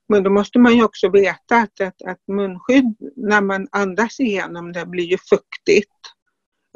Men 0.09 0.23
då 0.23 0.30
måste 0.30 0.59
man 0.59 0.76
ju 0.76 0.85
också 0.85 1.09
veta 1.09 1.56
att 1.56 1.80
att, 1.80 2.02
att 2.02 2.21
munskydd 2.26 2.97
när 3.16 3.40
man 3.40 3.68
andas 3.73 4.21
igenom 4.21 4.73
det 4.73 4.87
blir 4.87 5.04
ju 5.04 5.18
fuktigt. 5.18 5.99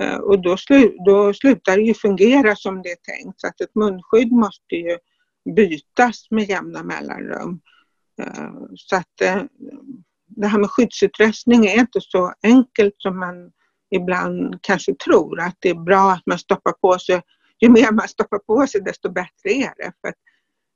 Eh, 0.03 0.17
och 0.17 0.43
då, 0.43 0.57
slu, 0.57 0.97
då 1.07 1.35
slutar 1.35 1.77
det 1.77 1.83
ju 1.83 1.95
fungera 1.95 2.57
som 2.57 2.83
det 2.83 2.89
är 2.89 3.23
tänkt. 3.23 3.41
Så 3.41 3.47
att 3.47 3.61
ett 3.61 3.75
munskydd 3.75 4.33
måste 4.33 4.75
ju 4.75 4.99
bytas 5.57 6.31
med 6.31 6.49
jämna 6.49 6.83
mellanrum. 6.83 7.61
Eh, 8.23 8.53
så 8.75 8.97
att 8.97 9.17
det 10.27 10.47
här 10.47 10.59
med 10.59 10.71
skyddsutrustning 10.71 11.67
är 11.67 11.81
inte 11.81 12.01
så 12.01 12.33
enkelt 12.43 12.95
som 12.99 13.19
man 13.19 13.51
ibland 13.91 14.59
kanske 14.63 14.95
tror. 14.95 15.41
Att 15.41 15.57
det 15.61 15.69
är 15.69 15.85
bra 15.85 16.13
att 16.13 16.27
man 16.27 16.39
stoppar 16.39 16.73
på 16.73 16.99
sig 16.99 17.23
ju 17.61 17.69
mer 17.69 17.93
man 17.93 18.09
stoppar 18.09 18.39
på 18.39 18.67
sig 18.67 18.81
desto 18.81 19.11
bättre 19.11 19.51
är 19.51 19.73
det. 19.77 19.93
För 20.01 20.09
att, 20.09 20.15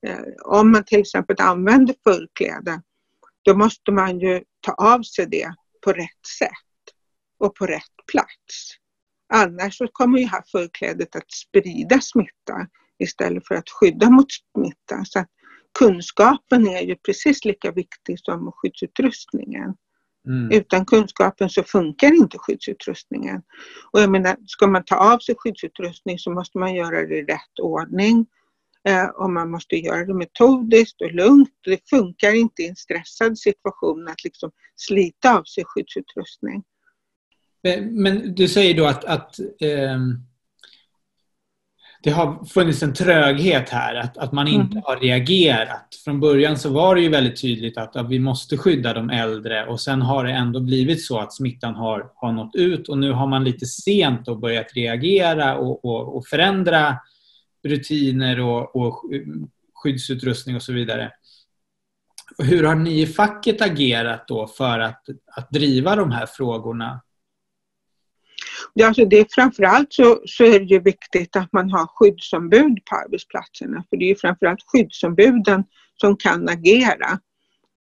eh, 0.07 0.25
om 0.45 0.73
man 0.73 0.85
till 0.85 1.01
exempel 1.01 1.37
använder 1.39 1.95
fullkläde, 2.05 2.83
då 3.43 3.57
måste 3.57 3.93
man 3.93 4.21
ju 4.21 4.45
ta 4.61 4.73
av 4.73 5.03
sig 5.03 5.27
det 5.27 5.55
på 5.85 5.93
rätt 5.93 6.27
sätt 6.39 6.51
och 7.39 7.55
på 7.55 7.67
rätt 7.67 8.07
plats. 8.13 8.77
Annars 9.33 9.77
så 9.77 9.89
kommer 9.93 10.19
ju 10.19 10.27
här 10.27 10.43
förklädet 10.53 11.17
att 11.17 11.33
sprida 11.33 12.01
smitta 12.01 12.67
istället 12.99 13.47
för 13.47 13.55
att 13.55 13.71
skydda 13.71 14.11
mot 14.11 14.27
smitta. 14.33 15.05
Så 15.05 15.19
att 15.19 15.29
kunskapen 15.79 16.69
är 16.69 16.81
ju 16.81 16.97
precis 16.97 17.45
lika 17.45 17.73
viktig 17.73 18.19
som 18.21 18.53
skyddsutrustningen. 18.53 19.75
Mm. 20.27 20.51
Utan 20.53 20.85
kunskapen 20.85 21.51
så 21.51 21.63
funkar 21.63 22.13
inte 22.13 22.39
skyddsutrustningen. 22.39 23.43
Och 23.91 24.01
jag 24.01 24.11
menar, 24.11 24.37
ska 24.47 24.67
man 24.67 24.85
ta 24.85 24.97
av 24.97 25.19
sig 25.19 25.35
skyddsutrustning 25.39 26.19
så 26.19 26.31
måste 26.31 26.59
man 26.59 26.75
göra 26.75 27.07
det 27.07 27.19
i 27.19 27.23
rätt 27.23 27.59
ordning. 27.63 28.27
Eh, 28.89 29.07
och 29.07 29.31
man 29.31 29.51
måste 29.51 29.77
göra 29.77 30.05
det 30.05 30.15
metodiskt 30.15 31.01
och 31.01 31.13
lugnt. 31.13 31.51
Det 31.65 31.89
funkar 31.91 32.35
inte 32.35 32.63
i 32.63 32.69
en 32.69 32.77
stressad 32.77 33.39
situation 33.39 34.09
att 34.09 34.25
liksom 34.25 34.51
slita 34.77 35.39
av 35.39 35.45
sig 35.45 35.65
skyddsutrustning. 35.67 36.63
Men 37.91 38.35
du 38.35 38.49
säger 38.49 38.77
då 38.77 38.87
att, 38.87 39.05
att 39.05 39.39
eh, 39.39 39.99
det 42.03 42.11
har 42.11 42.45
funnits 42.45 42.83
en 42.83 42.95
tröghet 42.95 43.69
här, 43.69 43.95
att, 43.95 44.19
att 44.19 44.33
man 44.33 44.49
inte 44.49 44.73
mm. 44.73 44.83
har 44.87 44.97
reagerat. 44.97 45.87
Från 46.05 46.21
början 46.21 46.59
så 46.59 46.71
var 46.71 46.95
det 46.95 47.01
ju 47.01 47.09
väldigt 47.09 47.41
tydligt 47.41 47.79
att, 47.79 47.97
att, 47.97 48.09
vi 48.09 48.19
måste 48.19 48.57
skydda 48.57 48.95
de 48.95 49.11
äldre 49.11 49.67
och 49.67 49.81
sen 49.81 50.03
har 50.03 50.25
det 50.25 50.33
ändå 50.33 50.61
blivit 50.61 51.05
så 51.05 51.19
att 51.19 51.33
smittan 51.33 51.75
har, 51.75 52.13
har 52.15 52.33
nått 52.33 52.55
ut 52.55 52.89
och 52.89 52.99
nu 52.99 53.13
har 53.13 53.27
man 53.27 53.45
lite 53.45 53.67
sent 53.67 54.27
då 54.27 54.35
börjat 54.35 54.75
reagera 54.75 55.57
och, 55.57 55.85
och, 55.85 56.17
och 56.17 56.27
förändra 56.27 56.97
rutiner 57.69 58.41
och, 58.41 58.77
och 58.77 59.03
skyddsutrustning 59.75 60.57
och 60.57 60.63
så 60.63 60.73
vidare. 60.73 61.13
Hur 62.39 62.65
har 62.65 62.75
ni 62.75 63.01
i 63.01 63.07
facket 63.07 63.63
agerat 63.63 64.29
då 64.29 64.47
för 64.47 64.79
att, 64.79 65.03
att 65.37 65.51
driva 65.51 65.97
de 65.97 66.11
här 66.11 66.27
frågorna? 66.27 67.01
Ja, 68.75 68.87
alltså 68.87 69.05
det 69.05 69.19
är 69.19 69.27
framförallt 69.31 69.93
så, 69.93 70.23
så 70.25 70.45
är 70.45 70.61
det 70.61 70.65
ju 70.65 70.81
viktigt 70.81 71.37
att 71.37 71.53
man 71.53 71.71
har 71.71 71.87
skyddsombud 71.87 72.85
på 72.91 72.97
arbetsplatserna. 72.97 73.85
För 73.91 73.97
det 73.97 74.05
är 74.05 74.09
ju 74.09 74.17
framförallt 74.17 74.61
skyddsombuden 74.67 75.65
som 76.01 76.17
kan 76.17 76.49
agera. 76.49 77.19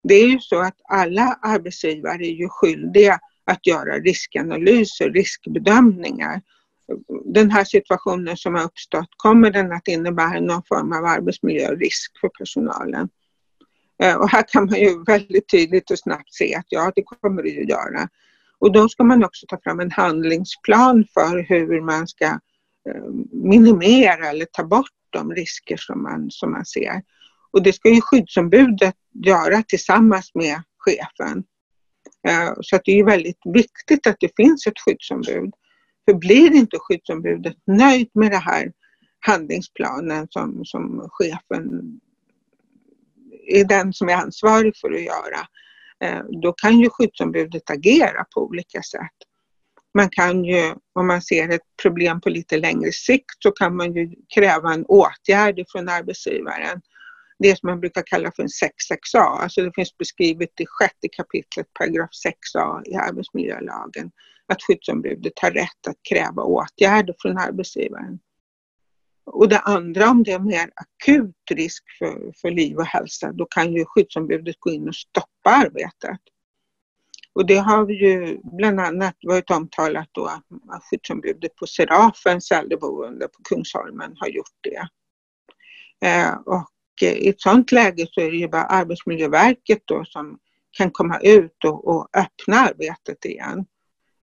Det 0.04 0.14
är 0.14 0.28
ju 0.28 0.40
så 0.40 0.60
att 0.60 0.78
alla 0.90 1.40
arbetsgivare 1.42 2.26
är 2.26 2.34
ju 2.34 2.50
skyldiga 2.50 3.20
att 3.46 3.68
göra 3.68 4.00
riskanalyser, 4.00 5.10
riskbedömningar. 5.10 6.42
Den 7.26 7.52
här 7.52 7.64
situationen 7.64 8.38
som 8.38 8.56
har 8.56 8.64
uppstått, 8.64 9.10
kommer 9.18 9.52
den 9.52 9.72
att 9.72 9.88
innebära 9.88 10.40
någon 10.40 10.64
form 10.68 10.94
av 10.94 11.06
arbetsmiljörisk 11.06 12.20
för 12.22 12.30
personalen? 12.40 13.10
Eh, 14.04 14.16
och 14.16 14.30
här 14.30 14.44
kan 14.48 14.66
man 14.66 14.80
ju 14.80 15.04
väldigt 15.04 15.50
tydligt 15.50 15.92
och 15.92 16.00
snabbt 16.00 16.34
se 16.34 16.56
att 16.56 16.66
ja, 16.70 16.92
det 16.96 17.04
kommer 17.04 17.44
det 17.44 17.50
ju 17.50 17.64
göra. 17.64 18.10
Och 18.60 18.72
då 18.72 18.90
ska 18.90 19.04
man 19.04 19.24
också 19.24 19.46
ta 19.48 19.60
fram 19.64 19.80
en 19.80 19.92
handlingsplan 19.92 21.06
för 21.14 21.46
hur 21.50 21.82
man 21.82 22.08
ska 22.08 22.26
eh, 22.26 23.04
minimera 23.32 24.30
eller 24.30 24.46
ta 24.46 24.64
bort 24.64 24.90
de 25.10 25.32
risker 25.32 25.78
som 25.78 26.04
man, 26.04 26.32
som 26.32 26.52
man 26.52 26.66
ser. 26.66 27.02
Och 27.52 27.64
det 27.64 27.74
ska 27.74 27.90
ju 27.90 28.02
skyddsombudet 28.02 28.96
göra 29.26 29.64
tillsammans 29.64 30.32
med 30.34 30.64
chefen. 30.78 31.44
Eh, 32.28 32.54
så 32.62 32.76
att 32.76 32.82
det 32.86 33.00
är 33.00 33.06
väldigt 33.06 33.42
viktigt 33.54 34.08
att 34.08 34.18
det 34.20 34.36
finns 34.36 34.68
ett 34.68 34.80
skyddsombud. 34.80 35.54
För 36.06 36.14
blir 36.14 36.54
inte 36.54 36.78
skyddsombudet 36.80 37.58
nöjd 37.68 38.10
med 38.14 38.32
den 38.32 38.42
här 38.42 38.72
handlingsplanen 39.20 40.28
som, 40.30 40.66
som 40.66 41.10
chefen 41.12 42.00
är 43.48 43.66
den 43.66 43.94
som 43.94 44.10
är 44.10 44.16
ansvarig 44.16 44.78
för 44.78 44.92
att 44.92 45.02
göra, 45.02 45.48
Eh, 46.04 46.22
då 46.42 46.54
kan 46.54 46.80
ju 46.80 46.90
skyddsombudet 46.90 47.70
agera 47.70 48.26
på 48.34 48.42
olika 48.42 48.82
sätt. 48.82 49.18
Man 49.94 50.10
kan 50.10 50.46
ju, 50.46 50.74
om 50.94 51.08
man 51.08 51.22
ser 51.22 51.50
ett 51.50 51.76
problem 51.82 52.22
på 52.22 52.30
lite 52.30 52.58
längre 52.58 52.92
sikt, 52.92 53.44
så 53.44 53.52
kan 53.52 53.76
man 53.76 53.94
ju 53.94 54.16
kräva 54.36 54.74
en 54.74 54.86
åtgärd 54.86 55.66
från 55.72 55.90
arbetsgivaren. 55.90 56.82
Det 57.40 57.60
som 57.60 57.68
man 57.68 57.80
brukar 57.80 58.04
kalla 58.06 58.32
för 58.36 58.44
en 58.44 58.50
6.6a. 58.50 59.20
alltså 59.20 59.62
det 59.62 59.72
finns 59.76 59.98
beskrivet 59.98 60.50
i 60.60 60.66
sjätte 60.68 61.08
kapitlet 61.12 61.74
paragraf 61.74 62.10
6A 62.26 62.82
i 62.86 62.96
arbetsmiljölagen, 62.96 64.12
att 64.48 64.64
skyddsombudet 64.64 65.34
har 65.42 65.52
rätt 65.52 65.88
att 65.88 65.98
kräva 66.10 66.44
åtgärder 66.44 67.16
från 67.22 67.38
arbetsgivaren. 67.38 68.20
Och 69.32 69.50
det 69.50 69.60
andra, 69.60 70.10
om 70.10 70.24
det 70.24 70.32
är 70.32 70.40
mer 70.40 70.70
akut 70.76 71.36
risk 71.52 71.84
för, 72.00 72.34
för 72.42 72.52
liv 72.52 72.78
och 72.78 72.86
hälsa, 72.86 73.32
då 73.32 73.46
kan 73.46 73.74
ju 73.74 73.86
skyddsombudet 73.86 74.56
gå 74.60 74.72
in 74.72 74.88
och 74.88 74.96
stoppa 74.96 75.50
arbetet. 75.50 76.20
Och 77.34 77.46
det 77.46 77.58
har 77.58 77.86
vi 77.86 77.94
ju 77.94 78.40
bland 78.44 78.80
annat 78.80 79.16
varit 79.22 79.52
omtalat 79.52 80.10
då 80.12 80.26
att 80.26 80.84
skyddsombudet 80.84 81.56
på 81.56 81.68
Serafens 81.68 82.52
äldreboende 82.52 83.28
på 83.28 83.44
Kungsholmen 83.44 84.16
har 84.18 84.28
gjort 84.28 84.58
det. 84.62 84.88
Eh, 86.08 86.34
och 86.46 86.70
i 87.02 87.30
ett 87.30 87.42
sådant 87.42 87.72
läge 87.72 88.08
så 88.12 88.22
är 88.22 88.32
det 88.32 88.38
ju 88.38 88.48
bara 88.48 88.64
Arbetsmiljöverket 88.64 89.82
då 89.86 90.06
som 90.06 90.40
kan 90.72 90.92
komma 90.92 91.20
ut 91.20 91.64
och, 91.66 91.88
och 91.88 92.08
öppna 92.14 92.58
arbetet 92.60 93.26
igen. 93.26 93.66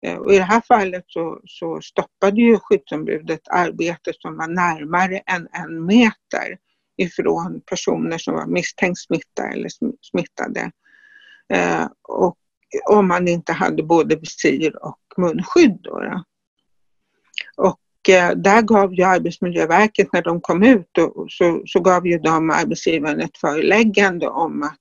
Eh, 0.06 0.18
och 0.18 0.34
I 0.34 0.38
det 0.38 0.44
här 0.44 0.62
fallet 0.68 1.04
så, 1.08 1.42
så 1.46 1.82
stoppade 1.82 2.42
ju 2.42 2.60
skyddsombudet 2.60 3.42
arbetet 3.52 4.16
som 4.16 4.38
var 4.38 4.48
närmare 4.48 5.18
än 5.18 5.48
en 5.52 5.86
meter 5.86 6.58
ifrån 6.98 7.62
personer 7.66 8.18
som 8.18 8.34
var 8.34 8.48
misstänkt 8.48 9.00
smittade 9.00 9.48
eller 9.54 9.70
smittade. 10.02 10.72
Eh, 11.54 11.86
och 12.02 12.38
om 12.90 13.08
man 13.08 13.28
inte 13.28 13.54
hade 13.54 13.84
både 13.84 14.16
visir 14.16 14.86
och 14.86 15.00
munskydd. 15.18 15.80
Då, 15.82 16.00
då. 16.00 16.24
Och 17.58 18.10
eh, 18.10 18.32
där 18.36 18.62
gav 18.62 18.94
ju 18.94 19.04
Arbetsmiljöverket, 19.04 20.14
när 20.14 20.22
de 20.22 20.42
kom 20.42 20.64
ut, 20.64 20.90
då, 20.92 21.26
så, 21.30 21.64
så 21.66 21.80
gav 21.80 22.08
ju 22.08 22.18
de 22.18 22.50
arbetsgivaren 22.50 23.22
ett 23.22 23.38
föreläggande 23.38 24.28
om 24.28 24.64
att 24.64 24.80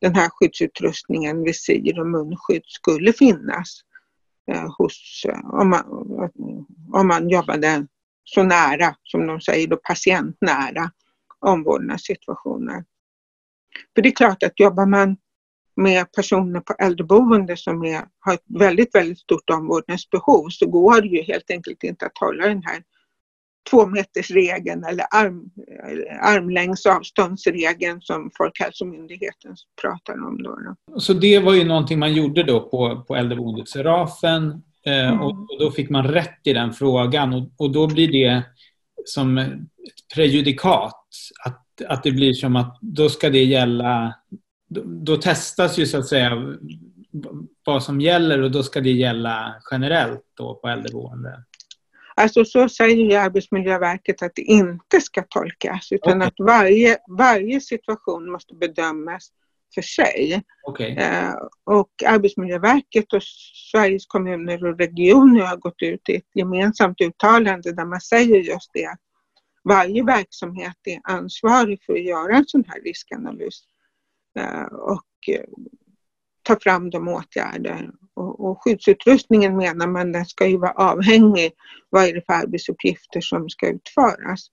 den 0.00 0.14
här 0.14 0.28
skyddsutrustningen, 0.28 1.44
visir 1.44 2.00
och 2.00 2.06
munskydd 2.06 2.62
skulle 2.66 3.12
finnas 3.12 3.82
Eh, 4.50 4.68
hos, 4.78 5.24
eh, 5.28 5.60
om, 5.60 5.70
man, 5.70 5.84
om 6.92 7.08
man 7.08 7.28
jobbade 7.28 7.86
så 8.24 8.42
nära, 8.42 8.94
som 9.02 9.26
de 9.26 9.40
säger, 9.40 9.66
då 9.68 9.76
patientnära 9.76 10.90
omvårdnadssituationer. 11.40 12.84
För 13.94 14.02
det 14.02 14.08
är 14.08 14.14
klart 14.14 14.42
att 14.42 14.60
jobbar 14.60 14.86
man 14.86 15.16
med 15.76 16.12
personer 16.12 16.60
på 16.60 16.74
äldreboende 16.78 17.56
som 17.56 17.84
är, 17.84 18.04
har 18.18 18.34
ett 18.34 18.44
väldigt, 18.58 18.94
väldigt 18.94 19.18
stort 19.18 19.50
omvårdnadsbehov 19.50 20.48
så 20.48 20.66
går 20.66 21.00
det 21.00 21.08
ju 21.08 21.22
helt 21.22 21.50
enkelt 21.50 21.82
inte 21.82 22.06
att 22.06 22.18
hålla 22.18 22.46
den 22.46 22.62
här 22.62 22.82
tvåmetersregeln 23.70 24.84
eller 24.84 25.04
arm, 25.10 25.50
armlängds 26.20 26.86
avståndsregeln 26.86 28.00
som 28.00 28.30
Folkhälsomyndigheten 28.36 29.56
pratar 29.82 30.26
om. 30.26 30.42
Då, 30.42 30.58
då. 30.90 31.00
Så 31.00 31.12
det 31.12 31.38
var 31.38 31.54
ju 31.54 31.64
någonting 31.64 31.98
man 31.98 32.14
gjorde 32.14 32.42
då 32.42 32.60
på, 32.60 33.04
på 33.08 33.16
äldreboendet 33.16 33.68
Serafen 33.68 34.62
eh, 34.86 35.08
mm. 35.08 35.20
och, 35.20 35.30
och, 35.30 35.58
då 35.58 35.70
fick 35.70 35.90
man 35.90 36.08
rätt 36.08 36.40
i 36.44 36.52
den 36.52 36.72
frågan 36.72 37.32
och, 37.32 37.50
och 37.56 37.72
då 37.72 37.86
blir 37.86 38.12
det 38.12 38.42
som 39.04 39.38
ett 39.38 39.52
prejudikat. 40.14 41.08
Att, 41.44 41.82
att 41.88 42.02
det 42.02 42.12
blir 42.12 42.32
som 42.32 42.56
att 42.56 42.78
då 42.80 43.08
ska 43.08 43.30
det 43.30 43.44
gälla, 43.44 44.14
då, 44.68 44.82
då 44.84 45.16
testas 45.16 45.78
ju 45.78 45.86
så 45.86 45.98
att 45.98 46.06
säga 46.06 46.56
vad 47.64 47.82
som 47.82 48.00
gäller 48.00 48.42
och 48.42 48.50
då 48.50 48.62
ska 48.62 48.80
det 48.80 48.92
gälla 48.92 49.54
generellt 49.70 50.24
då 50.36 50.54
på 50.54 50.68
äldreboende. 50.68 51.44
Alltså 52.14 52.44
så 52.44 52.68
säger 52.68 52.96
ju 52.96 53.14
Arbetsmiljöverket 53.14 54.22
att 54.22 54.32
det 54.34 54.42
inte 54.42 55.00
ska 55.00 55.22
tolkas 55.22 55.92
utan 55.92 56.16
okay. 56.16 56.28
att 56.28 56.34
varje, 56.38 56.98
varje 57.18 57.60
situation 57.60 58.30
måste 58.30 58.54
bedömas 58.54 59.32
för 59.74 59.82
sig. 59.82 60.42
Okay. 60.68 60.90
Eh, 60.90 61.34
och 61.64 61.90
Arbetsmiljöverket 62.06 63.12
och 63.12 63.22
Sveriges 63.72 64.06
kommuner 64.06 64.64
och 64.64 64.78
regioner 64.78 65.40
har 65.40 65.56
gått 65.56 65.82
ut 65.82 66.08
i 66.08 66.16
ett 66.16 66.30
gemensamt 66.34 67.00
uttalande 67.00 67.72
där 67.72 67.84
man 67.84 68.00
säger 68.00 68.36
just 68.36 68.70
det. 68.72 68.96
Varje 69.64 70.04
verksamhet 70.04 70.76
är 70.84 71.00
ansvarig 71.04 71.82
för 71.86 71.92
att 71.92 72.04
göra 72.04 72.36
en 72.36 72.46
sån 72.46 72.64
här 72.68 72.80
riskanalys 72.80 73.62
eh, 74.38 74.64
och 74.64 75.06
eh, 75.28 75.44
ta 76.42 76.56
fram 76.60 76.90
de 76.90 77.08
åtgärder 77.08 77.90
och, 78.14 78.50
och 78.50 78.62
skyddsutrustningen 78.62 79.56
menar 79.56 79.86
man 79.86 80.12
den 80.12 80.26
ska 80.26 80.46
ju 80.46 80.58
vara 80.58 80.72
avhängig 80.72 81.52
vad 81.90 82.04
är 82.04 82.14
det 82.14 82.22
för 82.26 82.32
arbetsuppgifter 82.32 83.20
som 83.20 83.48
ska 83.48 83.68
utföras. 83.68 84.46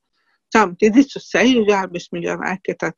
Samtidigt 0.54 1.12
så 1.12 1.20
säger 1.20 1.66
ju 1.66 1.72
Arbetsmiljöverket 1.72 2.84
att 2.84 2.96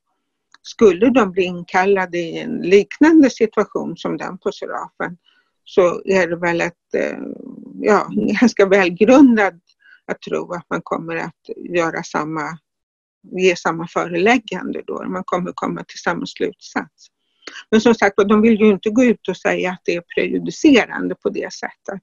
skulle 0.61 1.09
de 1.09 1.31
bli 1.31 1.43
inkallade 1.43 2.17
i 2.17 2.39
en 2.39 2.57
liknande 2.61 3.29
situation 3.29 3.97
som 3.97 4.17
den 4.17 4.37
på 4.37 4.51
Serafen 4.51 5.17
så 5.63 6.01
är 6.05 6.27
det 6.27 6.35
väl 6.35 6.61
ett, 6.61 6.93
eh, 6.95 7.17
ja, 7.81 8.07
ganska 8.41 8.65
välgrundat 8.65 9.53
att 10.05 10.21
tro 10.21 10.53
att 10.53 10.65
man 10.69 10.81
kommer 10.83 11.15
att 11.15 11.49
göra 11.57 12.03
samma, 12.03 12.57
ge 13.31 13.55
samma 13.55 13.87
föreläggande 13.87 14.81
då. 14.87 15.03
Man 15.03 15.23
kommer 15.23 15.51
komma 15.55 15.83
till 15.83 15.99
samma 15.99 16.25
slutsats. 16.25 17.07
Men 17.71 17.81
som 17.81 17.95
sagt 17.95 18.15
de 18.17 18.41
vill 18.41 18.59
ju 18.59 18.67
inte 18.67 18.89
gå 18.89 19.03
ut 19.03 19.27
och 19.27 19.37
säga 19.37 19.71
att 19.71 19.81
det 19.83 19.95
är 19.95 20.03
prejudicerande 20.15 21.15
på 21.15 21.29
det 21.29 21.53
sättet. 21.53 22.01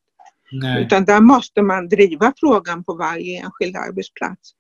Nej. 0.53 0.85
Utan 0.85 1.05
där 1.05 1.21
måste 1.21 1.63
man 1.63 1.89
driva 1.89 2.33
frågan 2.37 2.85
på 2.85 2.95
varje 2.95 3.41
enskild 3.41 3.77
arbetsplats. 3.77 4.51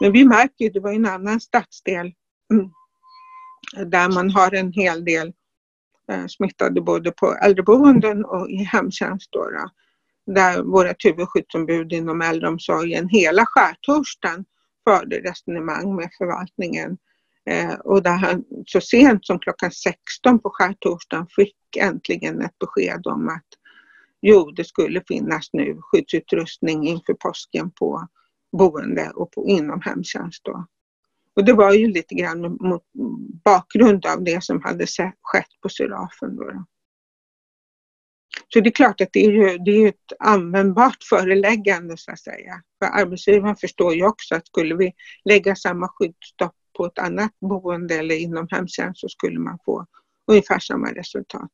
Men 0.00 0.12
vi 0.12 0.24
märker, 0.24 0.70
det 0.70 0.80
var 0.80 0.92
en 0.92 1.06
annan 1.06 1.40
stadsdel 1.40 2.12
mm, 2.52 2.70
där 3.90 4.08
man 4.08 4.30
har 4.30 4.54
en 4.54 4.72
hel 4.72 5.04
del 5.04 5.32
eh, 6.12 6.26
smittade 6.26 6.80
både 6.80 7.10
på 7.10 7.34
äldreboenden 7.34 8.24
och 8.24 8.50
i 8.50 8.56
hemtjänst. 8.56 9.28
Då, 9.32 9.50
där 10.26 10.62
vårt 10.62 11.04
huvudskyddsombud 11.04 11.92
inom 11.92 12.22
äldreomsorgen 12.22 13.08
hela 13.08 13.46
skärtorsdagen 13.46 14.44
förde 14.84 15.16
resonemang 15.16 15.96
med 15.96 16.10
förvaltningen 16.18 16.98
Eh, 17.48 17.74
och 17.74 18.02
där 18.02 18.16
han 18.16 18.44
så 18.66 18.80
sent 18.80 19.26
som 19.26 19.38
klockan 19.38 19.70
16 19.70 20.38
på 20.38 20.50
skärtorsdagen 20.52 21.26
fick 21.36 21.76
äntligen 21.76 22.42
ett 22.42 22.58
besked 22.58 23.06
om 23.06 23.28
att 23.28 23.46
jo, 24.22 24.50
det 24.50 24.64
skulle 24.64 25.02
finnas 25.08 25.52
nu 25.52 25.78
skyddsutrustning 25.80 26.88
inför 26.88 27.14
påsken 27.14 27.70
på 27.70 28.08
boende 28.52 29.10
och 29.14 29.32
på, 29.32 29.46
inom 29.46 29.80
hemtjänst. 29.80 30.44
Då. 30.44 30.66
Och 31.36 31.44
det 31.44 31.52
var 31.52 31.72
ju 31.72 31.88
lite 31.88 32.14
grann 32.14 32.40
mot 32.60 32.82
bakgrund 33.44 34.06
av 34.06 34.24
det 34.24 34.44
som 34.44 34.62
hade 34.62 34.86
skett 35.22 35.60
på 35.62 35.68
Serafen. 35.68 36.36
Då, 36.36 36.44
då. 36.44 36.64
Så 38.48 38.60
det 38.60 38.68
är 38.68 38.72
klart 38.72 39.00
att 39.00 39.12
det 39.12 39.24
är, 39.24 39.30
ju, 39.30 39.58
det 39.58 39.70
är 39.70 39.88
ett 39.88 40.12
användbart 40.18 41.04
föreläggande 41.10 41.96
så 41.96 42.12
att 42.12 42.20
säga. 42.20 42.62
För 42.78 42.86
arbetsgivaren 42.86 43.56
förstår 43.56 43.94
ju 43.94 44.06
också 44.06 44.34
att 44.34 44.46
skulle 44.46 44.74
vi 44.74 44.92
lägga 45.24 45.56
samma 45.56 45.88
skyddsstopp 45.88 46.54
på 46.78 46.86
ett 46.86 46.98
annat 46.98 47.30
boende 47.40 47.94
eller 47.94 48.14
inom 48.14 48.48
hemtjänst 48.50 49.00
så 49.00 49.08
skulle 49.08 49.38
man 49.38 49.58
få 49.64 49.86
ungefär 50.26 50.58
samma 50.58 50.92
resultat. 50.92 51.50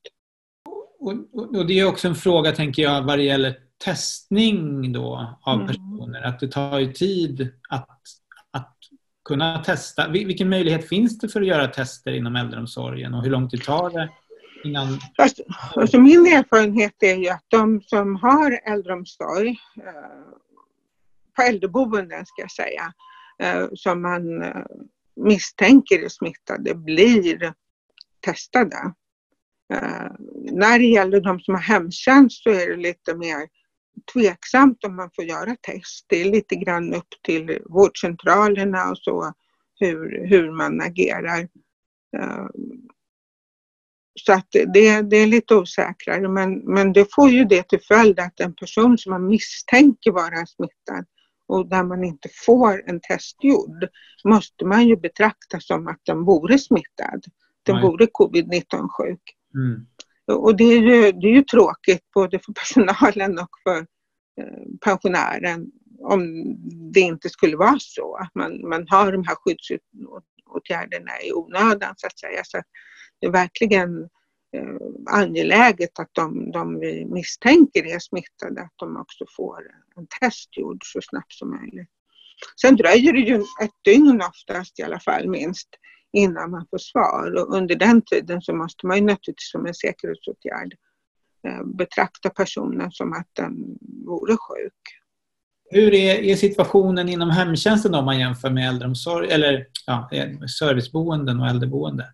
Och, 0.99 1.57
och, 1.57 1.67
det 1.67 1.81
är 1.81 1.89
också 1.89 2.09
en 2.09 2.15
fråga, 2.15 2.53
tänker 2.53 2.83
jag, 2.83 3.03
vad 3.03 3.19
det 3.19 3.23
gäller 3.23 3.57
testning 3.85 4.93
då 4.93 5.37
av 5.43 5.55
mm. 5.55 5.67
personer. 5.67 6.23
Att 6.23 6.41
det 6.41 6.49
tar 6.49 6.79
ju 6.79 6.93
tid 6.93 7.53
att, 7.69 8.01
att 8.51 8.77
kunna 9.25 9.59
testa. 9.59 10.09
Vilken 10.09 10.49
möjlighet 10.49 10.89
finns 10.89 11.19
det 11.19 11.29
för 11.29 11.41
att 11.41 11.47
göra 11.47 11.67
tester 11.67 12.13
inom 12.13 12.37
äldreomsorgen 12.37 13.15
och 13.15 13.23
hur 13.23 13.31
lång 13.31 13.49
tid 13.49 13.63
tar 13.63 13.91
det? 13.91 14.09
Innan... 14.65 14.99
Alltså, 15.19 15.43
alltså 15.77 16.01
min 16.01 16.27
erfarenhet 16.27 17.03
är 17.03 17.15
ju 17.17 17.29
att 17.29 17.45
de 17.49 17.81
som 17.81 18.17
har 18.17 18.61
äldreomsorg 18.65 19.49
eh, 19.77 20.35
på 21.37 21.43
äldreboenden 21.43 22.27
ska 22.27 22.43
jag 22.43 22.51
säga, 22.51 22.93
eh, 23.39 23.67
som 23.75 24.03
man 24.03 24.43
eh, 24.43 24.65
misstänker 25.17 26.05
är 26.05 26.09
smittade 26.09 26.75
blir 26.75 27.55
testade. 28.21 28.95
Eh, 29.75 30.11
när 30.53 30.79
det 30.79 30.85
gäller 30.85 31.21
de 31.21 31.41
som 31.41 31.55
har 31.55 31.63
hemtjänst 31.63 32.43
så 32.43 32.51
är 32.51 32.69
det 32.69 32.77
lite 32.77 33.17
mer 33.17 33.49
tveksamt 34.13 34.85
om 34.85 34.97
man 34.97 35.11
får 35.17 35.25
göra 35.25 35.57
test. 35.57 36.07
Det 36.09 36.21
är 36.21 36.25
lite 36.25 36.57
grann 36.57 36.95
upp 36.95 37.09
till 37.23 37.59
vårdcentralerna 37.65 38.91
och 38.91 38.99
så 38.99 39.33
hur, 39.81 40.27
hur 40.27 40.51
man 40.51 40.81
agerar. 40.81 41.49
Eh, 42.17 42.47
så 44.21 44.33
att 44.33 44.49
det, 44.51 45.03
det 45.03 45.17
är 45.17 45.27
lite 45.27 45.55
osäkrare 45.55 46.29
men, 46.29 46.59
men 46.59 46.93
det 46.93 47.15
får 47.15 47.31
ju 47.31 47.45
det 47.45 47.69
till 47.69 47.81
följd 47.89 48.21
att 48.21 48.41
en 48.41 48.55
person 48.55 48.99
som 48.99 49.11
man 49.11 49.27
misstänker 49.27 50.11
vara 50.11 50.47
smittad 50.47 51.07
och 51.47 51.69
där 51.69 51.85
man 51.85 52.05
inte 52.05 52.29
får 52.47 52.89
en 52.89 53.01
test 53.01 53.45
gjord 53.45 53.89
måste 54.25 54.65
man 54.65 54.89
ju 54.89 54.97
betrakta 54.97 55.61
som 55.61 55.89
att 55.89 56.01
den 56.03 56.25
vore 56.25 56.59
smittad. 56.59 57.25
Den 57.63 57.75
Nej. 57.75 57.85
vore 57.85 58.07
covid-19 58.07 58.89
sjuk. 58.89 59.23
Mm. 59.55 59.87
Och 60.27 60.57
det 60.57 60.65
är, 60.65 60.81
ju, 60.81 61.13
det 61.13 61.27
är 61.27 61.35
ju 61.35 61.43
tråkigt 61.43 62.11
både 62.15 62.39
för 62.39 62.53
personalen 62.53 63.39
och 63.39 63.51
för 63.63 63.79
eh, 64.41 64.65
pensionären 64.85 65.71
om 66.05 66.55
det 66.93 67.01
inte 67.01 67.29
skulle 67.29 67.57
vara 67.57 67.79
så 67.79 68.17
att 68.17 68.35
man, 68.35 68.69
man 68.69 68.87
har 68.89 69.13
de 69.13 69.25
här 69.25 69.35
skyddsåtgärderna 69.35 71.11
i 71.23 71.33
onödan 71.33 71.95
så 71.97 72.07
att 72.07 72.19
säga. 72.19 72.41
Så 72.45 72.59
att 72.59 72.65
det 73.21 73.27
är 73.27 73.31
verkligen 73.31 74.09
Eh, 74.55 74.77
angeläget 75.07 75.99
att 75.99 76.11
de, 76.13 76.51
de 76.51 76.81
vi 76.81 77.05
misstänker 77.05 77.87
är 77.95 77.99
smittade, 77.99 78.63
att 78.63 78.75
de 78.77 78.97
också 78.97 79.25
får 79.37 79.61
en 79.97 80.07
test 80.21 80.57
gjord 80.57 80.83
så 80.85 81.01
snabbt 81.03 81.33
som 81.33 81.51
möjligt. 81.51 81.89
Sen 82.61 82.77
dröjer 82.77 83.13
det 83.13 83.21
ju 83.21 83.37
ett 83.37 83.85
dygn 83.85 84.23
oftast 84.23 84.79
i 84.79 84.83
alla 84.83 85.01
fall 85.01 85.29
minst 85.29 85.69
innan 86.13 86.51
man 86.51 86.67
får 86.71 86.79
svar 86.79 87.35
och 87.35 87.57
under 87.57 87.75
den 87.75 88.03
tiden 88.03 88.43
så 88.43 88.55
måste 88.55 88.87
man 88.87 88.97
ju 88.97 89.03
naturligtvis 89.03 89.51
som 89.51 89.67
en 89.67 89.75
säkerhetsåtgärd 89.75 90.75
eh, 91.47 91.65
betrakta 91.65 92.31
personen 92.31 92.93
som 92.93 93.13
att 93.13 93.29
den 93.33 93.55
vore 94.07 94.33
sjuk. 94.33 94.83
Hur 95.71 95.95
är, 95.95 96.15
är 96.15 96.37
situationen 96.37 97.09
inom 97.09 97.31
hemtjänsten 97.31 97.95
om 97.95 98.05
man 98.05 98.19
jämför 98.19 98.51
med 98.51 98.69
äldreomsorg 98.69 99.31
eller 99.31 99.67
ja, 99.87 100.09
eh, 100.13 100.41
serviceboenden 100.61 101.41
och 101.41 101.47
äldreboende? 101.47 102.05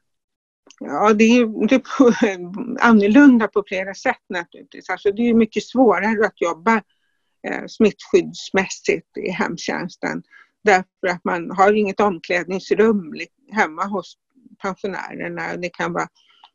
Ja, 0.84 1.12
det 1.12 1.24
är, 1.24 1.68
det 1.68 1.74
är 1.74 1.82
annorlunda 2.80 3.48
på 3.48 3.64
flera 3.68 3.94
sätt 3.94 4.24
naturligtvis. 4.28 4.90
Alltså 4.90 5.10
det 5.12 5.22
är 5.22 5.34
mycket 5.34 5.64
svårare 5.64 6.26
att 6.26 6.40
jobba 6.40 6.82
eh, 7.46 7.66
smittskyddsmässigt 7.66 9.16
i 9.16 9.30
hemtjänsten 9.30 10.22
därför 10.64 11.06
att 11.08 11.24
man 11.24 11.50
har 11.50 11.72
inget 11.72 12.00
omklädningsrum 12.00 13.14
hemma 13.52 13.84
hos 13.84 14.14
pensionärerna. 14.62 15.56
Det 15.56 15.68
kan 15.68 15.92
vara 15.92 16.08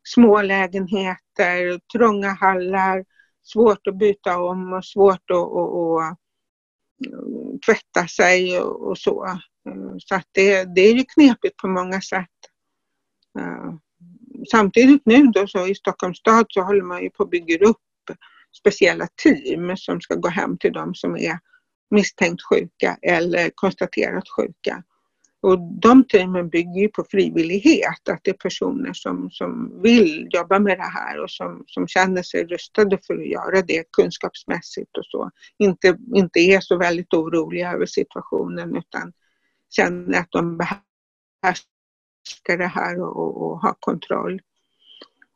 små 0.04 0.42
lägenheter, 0.42 1.80
trånga 1.98 2.30
hallar, 2.30 3.06
svårt 3.44 3.88
att 3.88 3.98
byta 3.98 4.40
om 4.40 4.74
och 4.74 4.86
svårt 4.86 5.32
att, 5.32 5.38
att, 5.38 6.02
att 6.02 6.18
eh, 7.08 7.60
tvätta 7.66 8.08
sig 8.08 8.60
och, 8.60 8.98
så. 8.98 9.26
Eh, 9.70 9.96
så 9.98 10.16
att 10.16 10.28
det, 10.32 10.76
det 10.76 10.82
är 10.82 10.94
ju 10.94 11.04
knepigt 11.04 11.58
på 11.58 11.68
många 11.68 12.02
sätt. 12.02 12.30
Eh, 13.40 13.74
Samtidigt 14.52 15.02
nu 15.06 15.24
då 15.24 15.48
så 15.48 15.68
i 15.68 15.76
Stockholms 15.76 16.18
stad 16.18 16.46
så 16.50 16.62
håller 16.62 16.84
man 16.84 17.04
ju 17.04 17.10
på 17.10 17.24
att 17.24 17.30
bygga 17.30 17.66
upp 17.66 17.78
speciella 18.58 19.08
team 19.24 19.78
som 19.78 20.02
ska 20.02 20.16
gå 20.16 20.30
hem 20.30 20.58
till 20.58 20.74
de 20.74 20.96
som 20.96 21.16
är 21.16 21.40
misstänkt 21.92 22.42
sjuka 22.42 22.98
eller 23.02 23.52
konstaterat 23.56 24.24
sjuka. 24.38 24.84
Och 25.42 25.60
de 25.82 26.04
teamen 26.04 26.50
bygger 26.50 26.82
ju 26.82 26.88
på 26.88 27.06
frivillighet, 27.12 28.10
att 28.10 28.20
det 28.24 28.32
är 28.32 28.36
personer 28.36 28.94
som, 28.94 29.32
som 29.32 29.82
vill 29.82 30.28
jobba 30.32 30.60
med 30.60 30.78
det 30.78 30.92
här 30.94 31.24
och 31.24 31.32
som, 31.32 31.64
som 31.68 31.88
känner 31.88 32.24
sig 32.24 32.46
rustade 32.46 33.00
för 33.08 33.14
att 33.14 33.28
göra 33.28 33.62
det 33.62 33.84
kunskapsmässigt 33.92 34.98
och 34.98 35.06
så. 35.06 35.32
Inte, 35.58 35.98
inte 36.16 36.40
är 36.40 36.60
så 36.60 36.78
väldigt 36.78 37.14
oroliga 37.14 37.72
över 37.72 37.86
situationen 37.86 38.76
utan 38.76 39.14
känner 39.76 40.20
att 40.20 40.32
de 40.32 40.58
behärskar 40.58 41.75
det 42.46 42.68
här 42.68 43.02
och, 43.02 43.18
och, 43.18 43.42
och 43.42 43.62
ha 43.62 43.76
kontroll. 43.80 44.42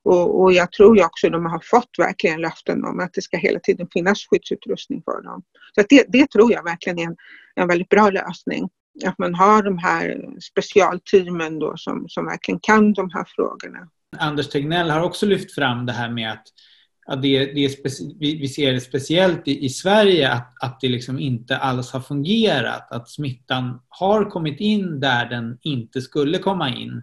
Och, 0.04 0.41
och, 0.41 0.54
jag 0.54 0.71
tror 0.71 0.97
ju 0.97 1.06
också 1.06 1.30
de 1.30 1.45
har 1.45 1.60
fått 1.63 1.89
verkligen 1.97 2.41
löften 2.41 2.86
om 2.86 2.99
att 2.99 3.13
det 3.13 3.21
ska 3.21 3.38
hela 3.38 3.60
tiden 3.60 3.88
finnas 3.93 4.28
skyddsutrustning 4.30 5.02
för 5.06 5.21
dem. 5.21 5.43
Så 5.75 5.84
det, 5.89 6.06
det 6.08 6.32
tror 6.32 6.52
jag 6.52 6.63
verkligen 6.63 6.99
är 6.99 7.04
en, 7.04 7.15
en 7.56 7.67
väldigt 7.67 7.89
bra 7.89 8.10
lösning. 8.10 8.69
Att 9.06 9.19
man 9.19 9.36
har 9.36 9.63
de 9.63 9.78
här 9.78 10.25
specialteamen 10.41 11.60
då 11.60 11.73
som, 11.78 12.06
som 12.10 12.25
verkligen 12.25 12.60
kan 12.60 12.93
de 12.93 13.10
här 13.13 13.25
frågorna. 13.36 13.89
Anders 14.17 14.49
Tegnell 14.49 14.89
har 14.89 15.02
också 15.02 15.25
lyft 15.25 15.56
fram 15.56 15.86
det 15.86 15.93
här 15.93 16.10
med 16.10 16.32
att, 16.32 16.43
att 17.10 17.22
det, 17.22 17.45
det 17.45 17.65
är 17.65 18.19
vi, 18.19 18.36
vi, 18.36 18.48
ser 18.48 18.74
det 18.74 18.82
speciellt 18.82 19.48
i, 19.48 19.65
i, 19.65 19.69
Sverige 19.69 20.32
att, 20.32 20.54
att 20.62 20.80
det 20.82 20.89
liksom 20.89 21.19
inte 21.19 21.58
alls 21.58 21.91
har 21.91 22.00
fungerat. 22.00 22.91
Att 22.91 23.10
smittan 23.10 23.82
har 23.89 24.30
kommit 24.30 24.60
in 24.60 25.00
där 25.00 25.26
den 25.26 25.58
inte 25.62 26.02
skulle 26.02 26.38
komma 26.38 26.69
in. 26.76 27.02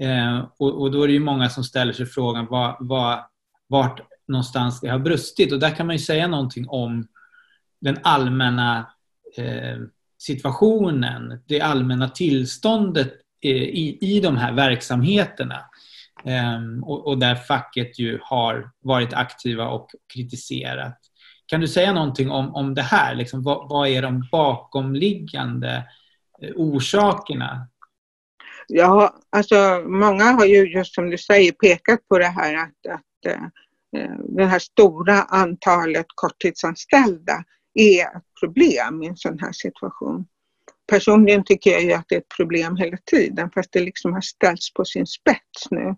Eh, 0.00 0.48
och, 0.58 0.80
och, 0.80 0.90
då 0.90 1.02
är 1.02 1.06
det 1.06 1.12
ju 1.12 1.20
många 1.20 1.50
som 1.50 1.64
ställer 1.64 1.92
sig 1.92 2.06
frågan 2.06 2.46
var, 2.46 2.76
var, 2.80 3.26
vart 3.66 4.00
någonstans 4.28 4.80
det 4.80 4.88
har 4.88 4.98
brustit. 4.98 5.52
Och 5.52 5.58
där 5.58 5.70
kan 5.70 5.86
man 5.86 5.96
ju 5.96 6.02
säga 6.02 6.26
någonting 6.26 6.68
om 6.68 7.06
den 7.80 7.98
allmänna 8.02 8.86
eh, 9.36 9.78
situationen, 10.18 11.42
det 11.46 11.60
allmänna 11.60 12.08
tillståndet 12.08 13.12
eh, 13.42 13.62
i, 13.62 13.98
i 14.00 14.20
de 14.20 14.36
här 14.36 14.52
verksamheterna. 14.52 15.60
Ehm, 16.26 16.84
och, 16.84 17.06
och, 17.06 17.18
där 17.18 17.34
facket 17.34 17.98
ju 17.98 18.18
har 18.22 18.70
varit 18.80 19.12
aktiva 19.12 19.68
och 19.68 19.90
kritiserat. 20.14 20.98
Kan 21.46 21.60
du 21.60 21.68
säga 21.68 21.92
någonting 21.92 22.30
om, 22.30 22.54
om 22.54 22.74
det 22.74 22.82
här? 22.82 23.14
Liksom, 23.14 23.42
vad, 23.42 23.68
vad 23.68 23.88
är 23.88 24.02
de 24.02 24.28
bakomliggande 24.32 25.88
eh, 26.42 26.50
orsakerna 26.56 27.68
Ja, 28.68 29.14
alltså 29.30 29.82
många 29.86 30.24
har 30.24 30.44
ju 30.44 30.72
just 30.72 30.94
som 30.94 31.10
du 31.10 31.18
säger 31.18 31.52
pekat 31.52 32.08
på 32.08 32.18
det 32.18 32.26
här 32.26 32.54
att, 32.54 32.94
att 32.94 33.26
eh, 33.26 33.42
eh, 34.02 34.18
det 34.28 34.44
här 34.44 34.58
stora 34.58 35.22
antalet 35.22 36.06
korttidsanställda 36.14 37.44
är 37.74 38.02
ett 38.02 38.24
problem 38.40 39.02
i 39.02 39.06
en 39.06 39.16
sån 39.16 39.38
här 39.38 39.52
situation. 39.52 40.26
Personligen 40.86 41.44
tycker 41.44 41.70
jag 41.70 41.82
ju 41.82 41.92
att 41.92 42.04
det 42.08 42.14
är 42.14 42.20
ett 42.20 42.36
problem 42.36 42.76
hela 42.76 42.96
tiden 43.04 43.50
fast 43.50 43.72
det 43.72 43.80
liksom 43.80 44.12
har 44.12 44.20
ställts 44.20 44.74
på 44.74 44.84
sin 44.84 45.06
spets 45.06 45.70
nu. 45.70 45.96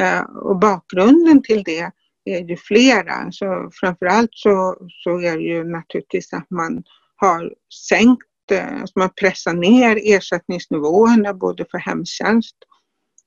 Eh, 0.00 0.20
och 0.20 0.58
bakgrunden 0.58 1.42
till 1.42 1.62
det 1.62 1.90
är 2.24 2.48
ju 2.48 2.56
flera. 2.56 3.32
Så 3.32 3.70
framförallt 3.80 4.30
så, 4.32 4.76
så 5.04 5.20
är 5.20 5.36
det 5.36 5.44
ju 5.44 5.64
naturligtvis 5.64 6.32
att 6.32 6.50
man 6.50 6.82
har 7.16 7.54
sänkt 7.88 8.26
alltså 8.52 8.98
man 8.98 9.10
pressar 9.20 9.52
ner 9.52 9.98
ersättningsnivåerna 10.02 11.34
både 11.34 11.64
för 11.70 11.78
hemtjänst 11.78 12.56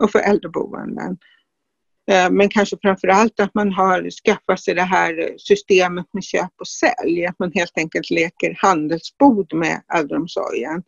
och 0.03 0.11
för 0.11 0.19
äldreboenden. 0.19 1.17
Eh, 2.11 2.29
men 2.31 2.49
kanske 2.49 2.77
framför 2.81 3.07
allt 3.07 3.39
att 3.39 3.53
man 3.53 3.71
har 3.71 4.09
skaffat 4.09 4.59
sig 4.59 4.75
det 4.75 4.81
här 4.81 5.35
systemet 5.37 6.05
med 6.13 6.23
köp 6.23 6.51
och 6.59 6.67
sälj. 6.67 7.25
Att 7.25 7.39
man 7.39 7.51
helt 7.51 7.77
enkelt 7.77 8.09
leker 8.09 8.57
handelsbod 8.61 9.53
med 9.53 9.81
äldreomsorgen. 9.93 10.83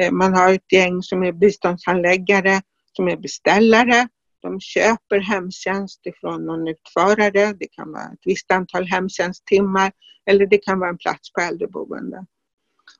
Eh, 0.00 0.12
man 0.12 0.34
har 0.34 0.52
ett 0.52 0.72
gäng 0.72 1.02
som 1.02 1.22
är 1.22 1.32
biståndshandläggare, 1.32 2.62
som 2.92 3.08
är 3.08 3.16
beställare. 3.16 4.08
De 4.40 4.60
köper 4.60 5.18
hemtjänst 5.18 6.06
ifrån 6.06 6.46
någon 6.46 6.68
utförare. 6.68 7.52
Det 7.52 7.68
kan 7.72 7.92
vara 7.92 8.04
ett 8.04 8.20
visst 8.24 8.50
antal 8.50 8.84
hemtjänsttimmar 8.84 9.92
eller 10.26 10.46
det 10.46 10.58
kan 10.58 10.78
vara 10.78 10.90
en 10.90 10.98
plats 10.98 11.32
på 11.32 11.40
äldreboende. 11.40 12.26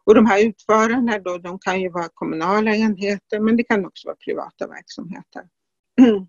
Och 0.05 0.15
de 0.15 0.27
här 0.27 0.45
utförarna 0.47 1.19
då, 1.19 1.39
de 1.39 1.59
kan 1.59 1.81
ju 1.81 1.89
vara 1.89 2.09
kommunala 2.15 2.75
enheter 2.75 3.41
men 3.41 3.57
det 3.57 3.65
kan 3.65 3.87
också 3.87 4.09
vara 4.09 4.17
privata 4.17 4.67
verksamheter. 4.67 5.43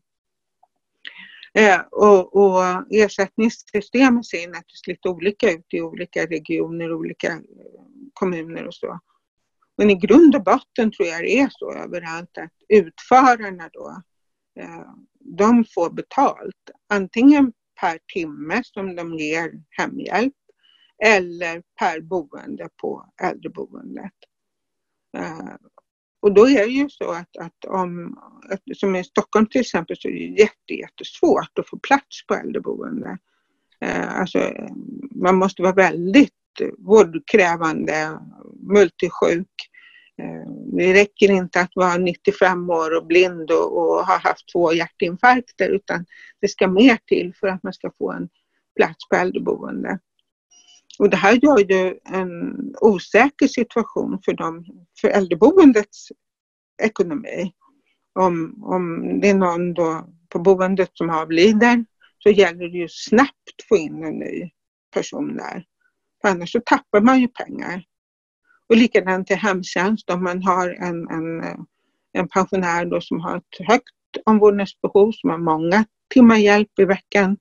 Eh, 1.54 1.80
och, 1.92 2.36
och 2.36 2.64
ersättningssystemen 2.90 4.24
ser 4.24 4.48
naturligtvis 4.48 4.88
lite 4.88 5.10
olika 5.10 5.52
ut 5.52 5.66
i 5.74 5.82
olika 5.82 6.26
regioner, 6.26 6.94
olika 6.94 7.28
eh, 7.28 7.40
kommuner 8.14 8.68
och 8.68 8.74
så. 8.74 9.00
Men 9.78 9.90
i 9.90 9.96
grund 9.96 10.36
och 10.36 10.44
botten 10.44 10.92
tror 10.92 11.08
jag 11.08 11.22
det 11.22 11.40
är 11.40 11.50
så 11.52 11.74
överallt 11.74 12.38
att 12.38 12.54
utförarna 12.70 13.70
då, 13.74 14.02
Eh, 14.60 14.86
de 15.20 15.66
får 15.66 15.90
betalt. 15.90 16.70
Antingen 16.90 17.54
per 17.82 18.00
timme 18.14 18.62
som 18.64 18.96
de 18.96 19.14
ger 19.14 19.52
hemhjälp 19.70 20.34
eller 21.06 21.64
per 21.80 22.02
boende 22.02 22.70
på 22.82 23.10
äldreboendet. 23.22 24.14
Eh, 25.18 25.56
och 26.20 26.34
då 26.34 26.50
är 26.50 26.66
det 26.66 26.72
ju 26.72 26.90
så 26.90 27.12
att, 27.12 27.38
att 27.38 27.66
om, 27.68 28.20
som 28.76 28.96
i 28.96 29.04
Stockholm 29.04 29.46
till 29.46 29.62
exempel, 29.62 29.98
så 30.00 30.08
är 30.08 30.12
det 30.12 30.42
jätte, 30.42 30.74
jättesvårt 30.74 31.60
att 31.60 31.70
få 31.70 31.80
plats 31.80 32.28
på 32.28 32.34
äldreboende. 32.34 33.18
Eh, 33.82 34.20
alltså, 34.20 34.54
man 35.12 35.36
måste 35.36 35.62
vara 35.62 35.74
väldigt 35.74 36.34
vårdkrävande, 36.78 38.20
multisjuk. 38.60 39.52
Eh, 40.20 40.52
det 40.78 40.94
räcker 40.94 41.32
inte 41.32 41.62
att 41.62 41.72
vara 41.76 41.98
95 41.98 42.70
år 42.70 42.98
och 42.98 43.08
blind 43.08 43.52
och, 43.52 43.78
och 43.78 44.06
ha 44.06 44.18
haft 44.18 44.52
två 44.52 44.74
hjärtinfarkter 44.74 45.70
utan 45.70 46.06
det 46.42 46.48
ska 46.48 46.68
mer 46.68 46.98
till 47.06 47.34
för 47.40 47.48
att 47.48 47.64
man 47.64 47.74
ska 47.74 47.92
få 47.98 48.12
en 48.12 48.30
plats 48.76 49.10
på 49.10 49.16
äldreboende. 49.16 50.00
Och 51.00 51.10
det 51.10 51.18
här 51.18 51.34
gör 51.34 51.60
ju 51.60 52.00
en 52.06 52.56
osäker 52.82 53.48
situation 53.48 54.20
för, 54.26 54.34
dem, 54.34 54.66
för 55.02 55.08
äldreboendets 55.08 56.08
ekonomi. 56.84 57.54
Om, 58.20 58.64
om 58.64 59.20
det 59.20 59.30
är 59.30 59.34
någon 59.34 59.74
då 59.74 60.10
på 60.30 60.40
boendet 60.40 60.90
som 60.94 61.10
avlider 61.10 61.86
så 62.20 62.30
gäller 62.30 62.70
det 62.70 62.78
ju 62.78 62.88
snabbt 62.90 63.64
få 63.70 63.78
in 63.78 64.04
en 64.04 64.20
ny 64.20 64.52
person 64.94 65.38
där. 65.38 65.66
För 66.22 66.30
annars 66.30 66.52
så 66.52 66.60
tappar 66.66 67.02
man 67.02 67.20
ju 67.20 67.28
pengar. 67.28 67.84
Och 68.70 68.76
likadant 68.76 69.28
till 69.28 69.38
hemtjänst 69.38 70.10
om 70.10 70.24
man 70.24 70.44
har 70.44 70.70
en, 70.70 71.10
en, 71.10 71.44
eh, 71.44 71.58
en 72.14 72.28
pensionär 72.28 72.86
då 72.86 73.02
som 73.02 73.20
har 73.20 73.38
ett 73.38 73.68
högt 73.68 73.94
omvårdnadsbehov, 74.26 75.12
som 75.12 75.30
har 75.30 75.38
många 75.38 75.86
timmar 76.14 76.38
hjälp 76.38 76.80
i 76.80 76.86
veckan 76.86 77.38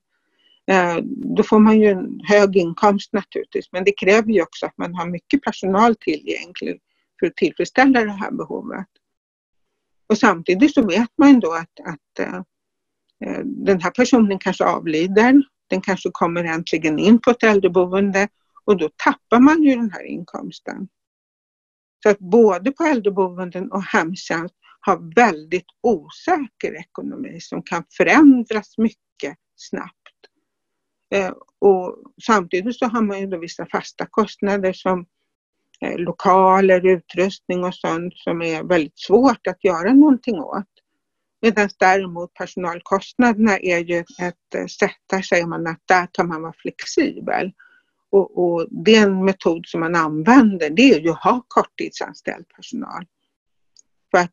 eh, 0.71 0.97
då 1.35 1.43
får 1.43 1.59
man 1.59 1.81
ju 1.81 1.87
en 1.87 2.21
hög 2.23 2.57
inkomst 2.57 3.13
naturligtvis, 3.13 3.71
men 3.71 3.83
det 3.83 3.91
kräver 3.91 4.31
ju 4.31 4.41
också 4.41 4.65
att 4.65 4.77
man 4.77 4.95
har 4.95 5.05
mycket 5.05 5.41
personal 5.41 5.95
tillgänglig 5.95 6.81
för 7.19 7.27
att 7.27 7.35
tillfredsställa 7.35 8.03
det 8.03 8.11
här 8.11 8.31
behovet. 8.31 8.87
Och 10.09 10.17
samtidigt 10.17 10.73
så 10.73 10.87
vet 10.87 11.09
man 11.17 11.39
då 11.39 11.53
att, 11.53 11.79
att 11.85 12.19
eh, 12.19 12.41
den 13.45 13.81
här 13.81 13.91
personen 13.91 14.39
kanske 14.39 14.63
avlider, 14.63 15.41
den 15.69 15.81
kanske 15.81 16.09
kommer 16.11 16.43
äntligen 16.43 16.99
in 16.99 17.19
på 17.19 17.29
ett 17.29 17.43
äldreboende 17.43 18.27
och 18.65 18.77
då 18.77 18.89
tappar 18.95 19.39
man 19.39 19.63
ju 19.63 19.75
den 19.75 19.91
här 19.91 20.03
inkomsten. 20.03 20.87
Så 22.07 22.11
att 22.11 22.19
både 22.19 22.71
på 22.71 22.83
äldreboenden 22.83 23.71
och 23.71 23.83
hemtjänst 23.83 24.55
har 24.79 25.15
väldigt 25.15 25.65
osäker 25.81 26.79
ekonomi 26.79 27.39
som 27.41 27.63
kan 27.63 27.83
förändras 27.97 28.77
mycket 28.77 29.37
snabbt. 29.55 30.17
Eh, 31.15 31.33
och 31.59 32.13
samtidigt 32.25 32.75
så 32.75 32.85
har 32.85 33.01
man 33.01 33.19
ju 33.19 33.27
då 33.27 33.37
vissa 33.37 33.65
fasta 33.65 34.05
kostnader 34.05 34.73
som 34.73 35.05
eh, 35.81 35.97
lokaler, 35.97 36.85
utrustning 36.85 37.63
och 37.63 37.75
sånt 37.75 38.13
som 38.15 38.41
är 38.41 38.63
väldigt 38.63 38.99
svårt 38.99 39.47
att 39.47 39.63
göra 39.63 39.93
någonting 39.93 40.39
åt. 40.39 40.71
Medan 41.41 41.69
däremot 41.79 42.33
personalkostnaderna 42.33 43.57
är 43.57 43.79
ju 43.79 43.99
ett 43.99 44.55
eh, 44.55 44.65
sätt, 44.65 45.01
där 45.09 45.21
säger 45.21 45.47
man 45.47 45.67
att 45.67 45.81
där 45.85 46.07
kan 46.11 46.27
man 46.27 46.41
vara 46.41 46.53
flexibel. 46.61 47.51
Och, 48.11 48.37
och 48.37 48.67
den 48.71 49.25
metod 49.25 49.65
som 49.65 49.79
man 49.79 49.95
använder 49.95 50.69
det 50.69 50.93
är 50.93 50.99
ju 50.99 51.09
att 51.09 51.23
ha 51.23 51.45
korttidsanställd 51.47 52.47
personal. 52.55 53.05
För 54.11 54.17
att, 54.17 54.31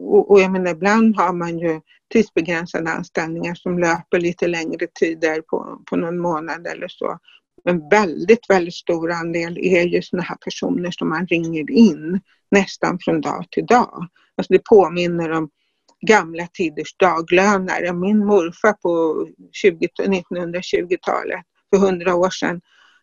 och, 0.00 0.30
och 0.30 0.40
jag 0.40 0.52
menar 0.52 0.70
ibland 0.70 1.16
har 1.16 1.32
man 1.32 1.58
ju 1.58 1.80
tidsbegränsade 2.12 2.90
anställningar 2.90 3.54
som 3.54 3.78
löper 3.78 4.20
lite 4.20 4.48
längre 4.48 4.86
tider 4.94 5.40
på, 5.40 5.82
på 5.90 5.96
någon 5.96 6.18
månad 6.18 6.66
eller 6.66 6.88
så. 6.88 7.18
En 7.64 7.88
väldigt, 7.88 8.50
väldigt 8.50 8.74
stor 8.74 9.12
andel 9.12 9.58
är 9.58 9.86
ju 9.86 10.02
sådana 10.02 10.22
här 10.22 10.36
personer 10.36 10.90
som 10.90 11.08
man 11.08 11.26
ringer 11.26 11.70
in 11.70 12.20
nästan 12.50 12.98
från 13.00 13.20
dag 13.20 13.46
till 13.50 13.66
dag. 13.66 14.08
Alltså 14.36 14.52
det 14.52 14.64
påminner 14.64 15.30
om 15.30 15.50
gamla 16.06 16.46
tiders 16.52 16.96
daglönare. 16.96 17.92
Min 17.92 18.26
morfar 18.26 18.72
på 18.72 19.26
1920-talet, 19.64 21.40
för 21.70 21.78
hundra 21.78 22.14
år 22.14 22.30
sedan, 22.30 22.60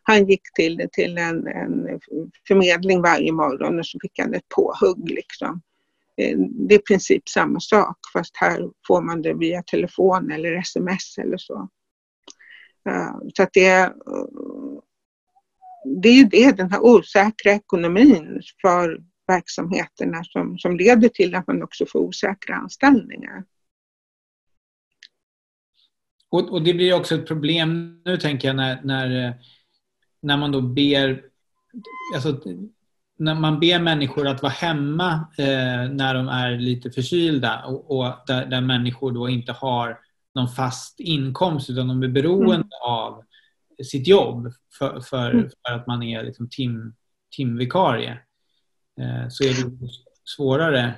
han 0.08 0.26
gick 0.26 0.42
till, 0.54 0.88
till 0.92 1.18
en, 1.18 1.46
en 1.46 2.00
förmedling 2.48 3.02
varje 3.02 3.32
morgon 3.32 3.78
och 3.78 3.86
så 3.86 3.98
fick 4.02 4.18
han 4.18 4.34
ett 4.34 4.48
påhugg 4.48 5.10
liksom. 5.10 5.60
Eh, 6.16 6.38
det 6.38 6.74
är 6.74 6.78
i 6.78 6.82
princip 6.82 7.28
samma 7.28 7.60
sak 7.60 7.96
fast 8.12 8.36
här 8.36 8.70
får 8.86 9.02
man 9.02 9.22
det 9.22 9.34
via 9.34 9.62
telefon 9.62 10.30
eller 10.30 10.52
sms 10.52 11.18
eller 11.18 11.36
så. 11.36 11.68
Eh, 12.88 13.14
så 13.34 13.42
att 13.42 13.52
det, 13.52 13.68
eh, 13.68 13.90
det 16.02 16.08
är 16.08 16.14
ju 16.14 16.24
det, 16.24 16.56
den 16.56 16.72
här 16.72 16.80
osäkra 16.80 17.52
ekonomin 17.52 18.42
för 18.60 19.00
verksamheterna 19.26 20.24
som, 20.24 20.58
som 20.58 20.76
leder 20.76 21.08
till 21.08 21.34
att 21.34 21.46
man 21.46 21.62
också 21.62 21.86
får 21.86 21.98
osäkra 21.98 22.54
anställningar. 22.54 23.44
Och, 26.30 26.52
och 26.52 26.62
det 26.62 26.74
blir 26.74 26.94
också 26.94 27.14
ett 27.14 27.26
problem 27.26 28.00
nu 28.04 28.16
tänker 28.16 28.48
jag 28.48 28.56
när, 28.56 28.80
när, 28.84 29.34
när 30.22 30.36
man 30.36 30.52
då 30.52 30.60
ber 30.60 31.22
Alltså, 32.14 32.40
när 33.18 33.34
man 33.34 33.60
ber 33.60 33.80
människor 33.80 34.26
att 34.26 34.42
vara 34.42 34.52
hemma 34.52 35.12
eh, 35.38 35.90
när 35.90 36.14
de 36.14 36.28
är 36.28 36.58
lite 36.58 36.90
förkylda 36.90 37.64
och, 37.64 37.98
och 37.98 38.14
där, 38.26 38.46
där, 38.46 38.60
människor 38.60 39.12
då 39.12 39.28
inte 39.28 39.52
har 39.52 39.98
någon 40.34 40.48
fast 40.48 41.00
inkomst 41.00 41.70
utan 41.70 41.88
de 41.88 42.02
är 42.02 42.08
beroende 42.08 42.54
mm. 42.54 42.68
av 42.82 43.22
sitt 43.84 44.08
jobb 44.08 44.52
för, 44.78 45.00
för, 45.00 45.30
mm. 45.30 45.50
för, 45.66 45.74
att 45.74 45.86
man 45.86 46.02
är 46.02 46.24
liksom 46.24 46.48
tim, 46.50 46.94
timvikarie 47.36 48.18
eh, 49.00 49.28
så 49.28 49.44
är 49.44 49.48
det 49.48 49.88
svårare. 50.36 50.94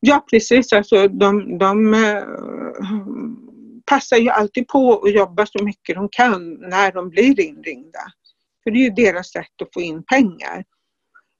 Ja 0.00 0.26
precis, 0.30 0.72
alltså 0.72 1.08
de, 1.08 1.58
de 1.58 1.94
eh, 1.94 2.22
passar 3.86 4.16
ju 4.16 4.28
alltid 4.28 4.68
på 4.68 5.02
att 5.02 5.12
jobba 5.12 5.46
så 5.46 5.64
mycket 5.64 5.94
de 5.94 6.08
kan 6.08 6.54
när 6.54 6.92
de 6.92 7.10
blir 7.10 7.40
inringda. 7.40 8.12
För 8.62 8.70
det 8.70 8.78
är 8.78 8.84
ju 8.84 8.90
deras 8.90 9.30
sätt 9.30 9.62
att 9.62 9.74
få 9.74 9.80
in 9.80 10.02
pengar. 10.04 10.64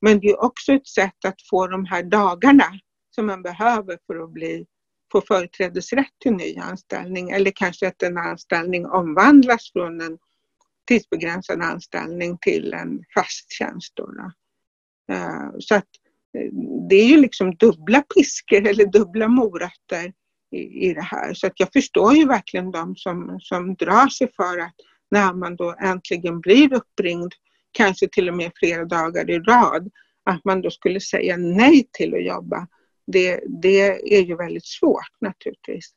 Men 0.01 0.21
det 0.21 0.29
är 0.29 0.45
också 0.45 0.73
ett 0.73 0.89
sätt 0.89 1.25
att 1.25 1.49
få 1.51 1.67
de 1.67 1.85
här 1.85 2.03
dagarna 2.03 2.67
som 3.15 3.27
man 3.27 3.43
behöver 3.43 3.99
för 4.07 4.25
att 4.25 4.33
bli, 4.33 4.67
få 5.13 5.21
företrädesrätt 5.21 6.13
till 6.23 6.33
ny 6.33 6.57
anställning 6.57 7.31
eller 7.31 7.51
kanske 7.51 7.89
att 7.89 8.03
en 8.03 8.19
anställning 8.19 8.87
omvandlas 8.87 9.73
från 9.73 10.01
en 10.01 10.19
tidsbegränsad 10.89 11.63
anställning 11.63 12.39
till 12.41 12.75
en 12.75 13.05
fast 13.15 13.53
tjänst. 13.53 13.93
Då, 13.95 14.07
då. 14.07 14.33
Eh, 15.15 15.51
så 15.59 15.75
att 15.75 15.89
eh, 16.39 16.53
det 16.89 16.97
är 16.97 17.07
ju 17.07 17.21
liksom 17.21 17.55
dubbla 17.55 18.03
piskor 18.03 18.67
eller 18.69 18.87
dubbla 18.87 19.29
morötter 19.29 20.13
i, 20.55 20.89
i 20.91 20.95
det 20.95 21.03
här. 21.03 21.35
Så 21.35 21.47
att 21.47 21.61
jag 21.61 21.73
förstår 21.73 22.15
ju 22.15 22.27
verkligen 22.27 22.71
de 22.71 22.97
som, 22.97 23.39
som 23.41 23.75
drar 23.75 24.09
sig 24.09 24.33
för 24.37 24.59
att 24.59 24.75
när 25.11 25.35
man 25.35 25.57
då 25.57 25.75
äntligen 25.83 26.41
blir 26.41 26.75
uppringd, 26.75 27.33
kanske 27.73 28.09
till 28.09 28.29
och 28.29 28.35
med 28.35 28.53
flera 28.55 28.85
dagar 28.85 29.31
i 29.31 29.39
rad, 29.39 29.91
att 30.31 30.45
man 30.45 30.63
då 30.63 30.71
skulle 30.71 31.01
säga 31.01 31.37
nej 31.37 31.89
till 31.93 32.15
att 32.15 32.25
jobba. 32.25 32.69
Det, 33.07 33.41
det 33.63 34.15
är 34.17 34.23
ju 34.23 34.37
väldigt 34.37 34.67
svårt 34.67 35.21
naturligtvis. 35.21 35.91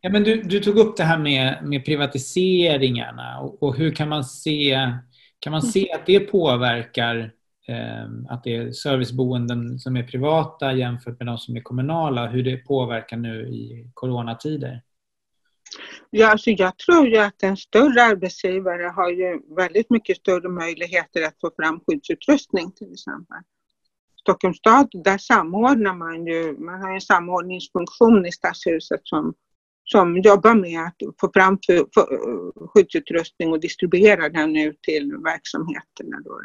Ja, 0.00 0.10
men 0.10 0.24
du, 0.24 0.42
du 0.42 0.60
tog 0.60 0.78
upp 0.78 0.96
det 0.96 1.04
här 1.04 1.18
med, 1.18 1.58
med 1.62 1.84
privatiseringarna 1.84 3.40
och, 3.40 3.62
och 3.62 3.76
hur 3.76 3.94
kan 3.94 4.08
man 4.08 4.24
se, 4.24 4.90
kan 5.38 5.50
man 5.50 5.62
se 5.62 5.92
att 5.92 6.06
det 6.06 6.20
påverkar 6.20 7.18
eh, 7.18 7.28
Ehm, 7.68 8.26
att 8.28 8.44
det 8.44 8.56
är 8.56 8.72
serviceboenden 8.72 9.78
som 9.78 9.96
är 9.96 10.02
privata 10.02 10.72
jämfört 10.72 11.18
med 11.18 11.26
de 11.26 11.38
som 11.38 11.56
är 11.56 11.60
kommunala, 11.60 12.26
hur 12.26 12.42
det 12.42 12.56
påverkar 12.56 13.16
nu 13.16 13.48
i 13.48 13.90
coronatider? 13.94 14.82
Ja, 16.10 16.30
alltså 16.30 16.50
jag 16.50 16.78
tror 16.78 17.08
ju 17.08 17.18
att 17.18 17.42
en 17.42 17.56
större 17.56 18.02
arbetsgivare 18.02 18.82
har 18.82 19.10
ju 19.10 19.40
väldigt 19.56 19.90
mycket 19.90 20.16
större 20.16 20.48
möjligheter 20.48 21.26
att 21.26 21.40
få 21.40 21.50
fram 21.56 21.80
skyddsutrustning 21.86 22.72
till 22.72 22.92
exempel. 22.92 23.38
Stockholms 24.20 24.58
stad, 24.58 24.88
där 25.04 25.18
samordnar 25.18 25.94
man 25.94 26.26
ju, 26.26 26.58
man 26.58 26.82
har 26.82 26.94
en 26.94 27.00
samordningsfunktion 27.00 28.26
i 28.26 28.32
stadshuset 28.32 29.00
som, 29.02 29.34
som 29.84 30.16
jobbar 30.16 30.54
med 30.54 30.80
att 30.80 30.96
få 31.20 31.30
fram 31.34 31.58
för, 31.66 31.76
för, 31.94 32.06
skyddsutrustning 32.68 33.52
och 33.52 33.60
distribuera 33.60 34.28
den 34.28 34.56
ut 34.56 34.82
till 34.82 35.16
verksamheterna. 35.24 36.20
Då. 36.24 36.40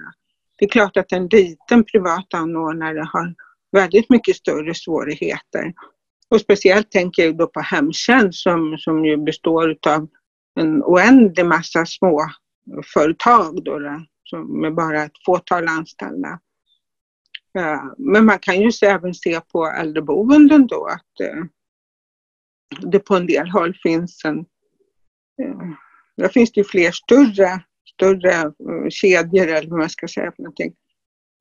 Det 0.58 0.66
är 0.66 0.70
klart 0.70 0.98
att 0.98 1.12
en 1.12 1.28
liten 1.28 1.84
privat 1.84 2.34
anordnare 2.34 3.10
har 3.14 3.36
väldigt 3.72 4.10
mycket 4.10 4.36
större 4.36 4.74
svårigheter. 4.76 5.74
Och 6.30 6.42
speciellt 6.42 6.92
tänker 6.92 7.26
jag 7.26 7.38
då 7.38 7.48
på 7.48 7.60
hemtjänst 7.60 8.40
som, 8.40 8.78
som 8.78 9.06
ju 9.06 9.18
består 9.18 9.78
av 9.88 10.08
en 10.60 10.84
oändlig 10.84 11.46
massa 11.46 11.86
små 11.86 12.26
företag 12.94 13.64
då, 13.64 13.80
som 14.24 14.62
med 14.62 14.76
bara 14.76 15.04
ett 15.04 15.26
fåtal 15.26 15.68
anställda. 15.68 16.40
Men 17.98 18.26
man 18.26 18.40
kan 18.40 18.62
ju 18.62 18.72
även 18.84 19.14
se 19.14 19.42
på 19.42 19.66
äldreboenden 19.66 20.68
då 20.68 20.86
att 20.86 21.20
eh, 21.20 21.44
det 22.92 23.00
på 23.00 23.16
en 23.16 23.28
del 23.28 23.50
håll 23.50 23.78
finns 23.84 24.26
en... 24.26 24.40
Eh, 25.42 25.70
där 26.18 26.28
finns 26.28 26.52
det 26.52 26.62
ju 26.62 26.66
fler 26.66 26.92
större, 26.92 27.64
större 27.94 28.42
eh, 28.42 28.90
kedjor 28.90 29.48
eller 29.48 29.70
vad 29.70 29.80
man 29.80 29.90
ska 29.90 30.08
säga 30.08 30.32
för 30.36 30.44
någonting. 30.44 30.74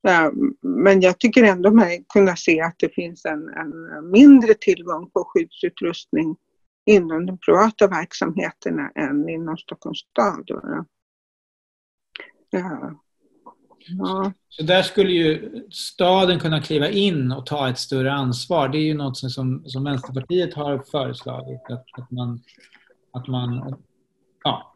Eh, 0.07 0.31
men 0.61 1.01
jag 1.01 1.19
tycker 1.19 1.43
ändå 1.43 1.71
mig 1.71 2.05
kunna 2.13 2.35
se 2.35 2.61
att 2.61 2.75
det 2.79 2.93
finns 2.93 3.25
en, 3.25 3.49
en 3.49 4.11
mindre 4.11 4.53
tillgång 4.53 5.09
på 5.09 5.23
skyddsutrustning 5.27 6.35
inom 6.85 7.25
de 7.25 7.37
privata 7.37 7.87
verksamheterna 7.87 8.91
än 8.95 9.29
inom 9.29 9.57
Stockholms 9.57 9.99
stad. 9.99 10.51
Eh, 10.51 10.83
ja. 12.49 12.99
Ja. 13.87 14.31
Så 14.49 14.63
där 14.63 14.81
skulle 14.81 15.11
ju 15.11 15.51
staden 15.71 16.39
kunna 16.39 16.61
kliva 16.61 16.89
in 16.89 17.31
och 17.31 17.45
ta 17.45 17.69
ett 17.69 17.79
större 17.79 18.13
ansvar. 18.13 18.69
Det 18.69 18.77
är 18.77 18.85
ju 18.85 18.93
något 18.93 19.17
som, 19.17 19.63
som 19.65 19.83
Vänsterpartiet 19.83 20.53
har 20.53 20.83
föreslagit. 20.91 21.61
Att, 21.69 21.85
att 22.01 22.11
man, 22.11 22.41
att 23.11 23.27
man 23.27 23.75
ja, 24.43 24.72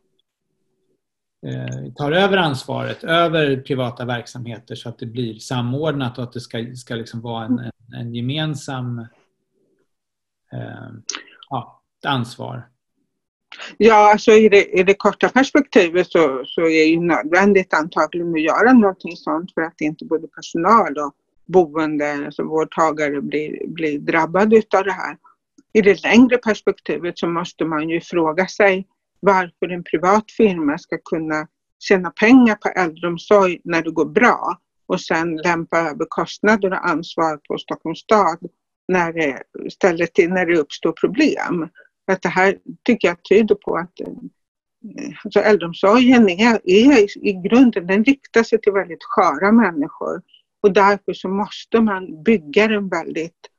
Eh, 1.45 1.93
tar 1.95 2.11
över 2.11 2.37
ansvaret 2.37 3.03
över 3.03 3.57
privata 3.57 4.05
verksamheter 4.05 4.75
så 4.75 4.89
att 4.89 4.99
det 4.99 5.05
blir 5.05 5.39
samordnat 5.39 6.17
och 6.17 6.23
att 6.23 6.33
det 6.33 6.39
ska, 6.39 6.65
ska 6.75 6.95
liksom 6.95 7.21
vara 7.21 7.45
en, 7.45 7.59
en, 7.59 7.71
en 7.93 8.15
gemensam 8.15 8.99
eh, 10.53 10.89
ja, 11.49 11.81
ansvar. 12.05 12.67
Ja, 13.77 14.11
alltså 14.11 14.31
i 14.31 14.49
det, 14.49 14.79
i 14.79 14.83
det 14.83 14.93
korta 14.93 15.29
perspektivet 15.29 16.11
så, 16.11 16.43
så 16.45 16.61
är 16.61 16.95
det 16.95 17.01
nödvändigt 17.01 17.73
antagligen 17.73 18.33
att 18.33 18.41
göra 18.41 18.73
någonting 18.73 19.15
sånt 19.15 19.53
för 19.53 19.61
att 19.61 19.81
inte 19.81 20.05
både 20.05 20.27
personal 20.27 20.97
och 20.97 21.13
boende, 21.45 22.25
alltså 22.25 22.43
vårdtagare, 22.43 23.21
blir, 23.21 23.67
blir 23.67 23.99
drabbade 23.99 24.61
av 24.77 24.83
det 24.83 24.91
här. 24.91 25.17
I 25.73 25.81
det 25.81 26.03
längre 26.03 26.37
perspektivet 26.37 27.19
så 27.19 27.27
måste 27.27 27.65
man 27.65 27.89
ju 27.89 28.01
fråga 28.01 28.47
sig 28.47 28.87
varför 29.19 29.69
en 29.69 29.83
privat 29.83 30.31
firma 30.37 30.77
ska 30.77 30.97
kunna 30.97 31.47
tjäna 31.79 32.11
pengar 32.11 32.55
på 32.55 32.69
äldreomsorg 32.69 33.61
när 33.63 33.81
det 33.81 33.91
går 33.91 34.05
bra 34.05 34.57
och 34.87 35.01
sen 35.01 35.35
lämpa 35.35 35.77
över 35.79 36.05
kostnader 36.09 36.71
och 36.71 36.89
ansvar 36.89 37.39
på 37.47 37.57
Stockholms 37.57 37.99
stad 37.99 38.37
när 38.87 39.13
det, 39.13 39.43
istället 39.65 40.13
till 40.13 40.29
när 40.29 40.45
det 40.45 40.57
uppstår 40.57 40.91
problem. 40.91 41.69
Att 42.11 42.21
det 42.21 42.29
här 42.29 42.57
tycker 42.83 43.07
jag 43.07 43.23
tyder 43.23 43.55
på 43.55 43.75
att 43.75 43.99
eh, 43.99 44.07
alltså 45.23 45.39
äldreomsorgen 45.39 46.29
är, 46.29 46.59
är 46.63 47.27
i 47.27 47.33
grunden, 47.33 47.87
den 47.87 48.03
riktar 48.03 48.43
sig 48.43 48.61
till 48.61 48.73
väldigt 48.73 49.03
sköra 49.03 49.51
människor. 49.51 50.21
Och 50.61 50.73
därför 50.73 51.13
så 51.13 51.29
måste 51.29 51.81
man 51.81 52.23
bygga 52.23 52.67
den 52.67 52.89
väldigt 52.89 53.49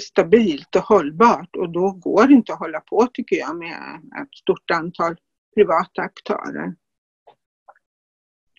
stabilt 0.00 0.76
och 0.76 0.82
hållbart 0.82 1.56
och 1.56 1.72
då 1.72 1.90
går 1.90 2.26
det 2.26 2.34
inte 2.34 2.52
att 2.52 2.58
hålla 2.58 2.80
på 2.80 3.08
tycker 3.14 3.36
jag 3.36 3.56
med 3.56 4.00
ett 4.22 4.34
stort 4.34 4.70
antal 4.70 5.16
privata 5.54 6.02
aktörer. 6.02 6.74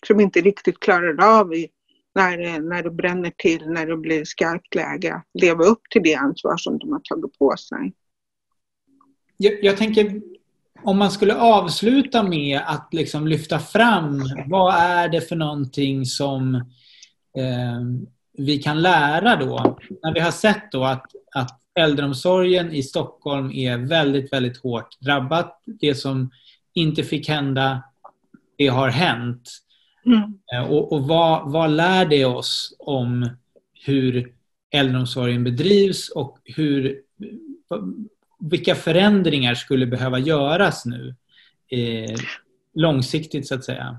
Som 0.08 0.20
inte 0.20 0.42
riktigt 0.42 0.80
klarar 0.80 1.40
av 1.40 1.54
i, 1.54 1.68
när, 2.16 2.38
det, 2.38 2.60
när 2.60 2.84
det 2.84 2.92
bränner 2.92 3.34
till, 3.38 3.70
när 3.70 3.88
det 3.88 3.98
blir 3.98 4.26
skarpt 4.26 4.76
läge, 4.76 5.16
att 5.16 5.42
leva 5.42 5.64
upp 5.64 5.82
till 5.90 6.04
det 6.04 6.16
ansvar 6.16 6.58
som 6.58 6.78
de 6.78 6.92
har 6.92 7.00
tagit 7.00 7.40
på 7.40 7.58
sig 7.58 7.94
jag, 9.38 9.64
jag 9.64 9.78
tänker 9.78 10.22
om 10.84 10.98
man 10.98 11.12
skulle 11.12 11.36
avsluta 11.36 12.24
med 12.24 12.62
att 12.66 12.90
liksom 12.92 13.28
lyfta 13.28 13.60
fram 13.60 14.24
vad 14.48 14.76
är 14.76 15.10
det 15.10 15.22
för 15.22 15.36
någonting 15.36 16.06
som 16.06 16.56
eh, 17.38 17.82
vi 18.38 18.58
kan 18.58 18.82
lära 18.82 19.36
då? 19.36 19.78
När 20.04 20.14
vi 20.14 20.20
har 20.20 20.32
sett 20.32 20.72
då 20.72 20.84
att, 20.84 21.06
att 21.32 21.60
äldreomsorgen 21.80 22.72
i 22.72 22.84
Stockholm 22.84 23.52
är 23.52 23.78
väldigt, 23.78 24.34
väldigt 24.34 24.58
hårt 24.58 25.00
drabbat. 25.00 25.62
Det 25.66 25.96
som 25.96 26.32
inte 26.74 27.04
fick 27.04 27.30
hända, 27.30 27.84
det 28.58 28.68
har 28.68 28.90
hänt. 28.90 29.50
Mm. 30.06 30.40
Eh, 30.54 30.72
och, 30.72 30.92
och 30.92 31.08
vad, 31.08 31.52
vad 31.52 31.72
lär 31.72 32.06
det 32.06 32.26
oss 32.26 32.76
om 32.80 33.30
hur 33.86 34.34
äldreomsorgen 34.72 35.44
bedrivs 35.44 36.10
och 36.10 36.38
hur, 36.44 37.02
vilka 38.40 38.76
förändringar 38.76 39.56
skulle 39.56 39.86
behöva 39.86 40.20
göras 40.20 40.86
nu 40.86 41.16
eh, 41.70 42.16
långsiktigt 42.74 43.48
så 43.48 43.56
att 43.56 43.64
säga? 43.64 43.98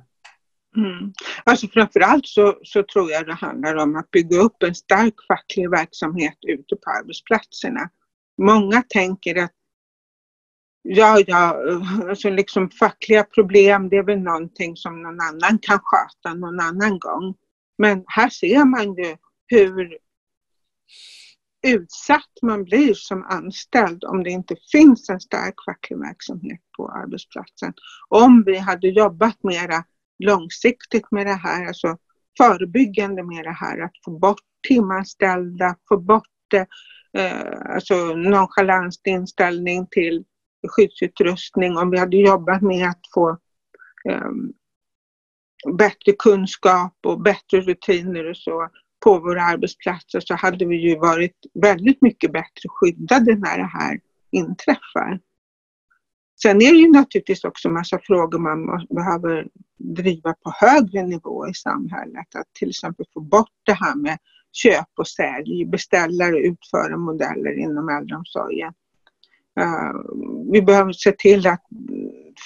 Mm. 0.76 1.12
Alltså 1.44 1.68
framförallt 1.68 2.26
så, 2.26 2.58
så 2.62 2.82
tror 2.82 3.10
jag 3.10 3.26
det 3.26 3.34
handlar 3.34 3.76
om 3.76 3.96
att 3.96 4.10
bygga 4.10 4.38
upp 4.38 4.62
en 4.62 4.74
stark 4.74 5.14
facklig 5.28 5.70
verksamhet 5.70 6.38
ute 6.46 6.76
på 6.76 6.90
arbetsplatserna. 6.90 7.90
Många 8.42 8.82
tänker 8.82 9.42
att 9.42 9.52
ja, 10.82 11.22
ja, 11.26 11.62
alltså 12.08 12.30
liksom 12.30 12.70
fackliga 12.70 13.24
problem 13.24 13.88
det 13.88 13.96
är 13.96 14.02
väl 14.02 14.18
någonting 14.18 14.76
som 14.76 15.02
någon 15.02 15.20
annan 15.20 15.58
kan 15.62 15.78
sköta 15.82 16.34
någon 16.34 16.60
annan 16.60 16.98
gång. 16.98 17.34
Men 17.78 18.04
här 18.06 18.28
ser 18.28 18.64
man 18.64 18.94
ju 18.94 19.16
hur 19.46 19.98
utsatt 21.66 22.32
man 22.42 22.64
blir 22.64 22.94
som 22.94 23.24
anställd 23.24 24.04
om 24.04 24.22
det 24.24 24.30
inte 24.30 24.56
finns 24.72 25.08
en 25.10 25.20
stark 25.20 25.54
facklig 25.66 25.98
verksamhet 25.98 26.60
på 26.76 26.88
arbetsplatsen. 26.88 27.74
Om 28.08 28.42
vi 28.46 28.58
hade 28.58 28.88
jobbat 28.88 29.42
mera 29.42 29.84
långsiktigt 30.18 31.10
med 31.10 31.26
det 31.26 31.34
här, 31.34 31.66
alltså 31.66 31.96
förebyggande 32.38 33.22
med 33.22 33.44
det 33.44 33.52
här, 33.52 33.80
att 33.80 33.92
få 34.04 34.18
bort 34.18 34.40
timanställda, 34.68 35.76
få 35.88 35.96
bort 35.96 36.54
eh, 37.14 37.74
alltså 37.74 37.94
nonchalans 38.14 39.00
inställning 39.04 39.86
till 39.90 40.24
skyddsutrustning, 40.68 41.76
om 41.76 41.90
vi 41.90 41.98
hade 41.98 42.16
jobbat 42.16 42.62
med 42.62 42.88
att 42.88 43.00
få 43.14 43.30
eh, 44.08 44.30
bättre 45.72 46.12
kunskap 46.18 46.96
och 47.06 47.20
bättre 47.20 47.60
rutiner 47.60 48.30
och 48.30 48.36
så, 48.36 48.68
på 49.04 49.18
våra 49.18 49.42
arbetsplatser 49.42 50.20
så 50.20 50.34
hade 50.34 50.64
vi 50.64 50.76
ju 50.76 50.98
varit 50.98 51.36
väldigt 51.54 52.02
mycket 52.02 52.32
bättre 52.32 52.68
skyddade 52.68 53.34
när 53.34 53.58
det 53.58 53.70
här 53.72 54.00
inträffar. 54.30 55.20
Sen 56.42 56.62
är 56.62 56.72
det 56.72 56.78
ju 56.78 56.90
naturligtvis 56.90 57.44
också 57.44 57.68
massa 57.68 57.98
frågor 58.02 58.38
man 58.38 58.86
behöver 58.88 59.48
driva 59.78 60.34
på 60.34 60.52
högre 60.54 61.02
nivå 61.02 61.48
i 61.48 61.54
samhället. 61.54 62.34
Att 62.34 62.54
till 62.58 62.70
exempel 62.70 63.06
få 63.14 63.20
bort 63.20 63.54
det 63.62 63.72
här 63.72 63.94
med 63.94 64.18
köp 64.52 64.88
och 64.96 65.08
sälj, 65.08 65.64
beställare 65.64 66.34
och 66.34 66.40
utföra 66.40 66.96
modeller 66.96 67.58
inom 67.58 67.88
äldreomsorgen. 67.88 68.72
Eh, 69.60 69.92
vi 70.52 70.62
behöver 70.62 70.92
se 70.92 71.12
till 71.12 71.46
att 71.46 71.62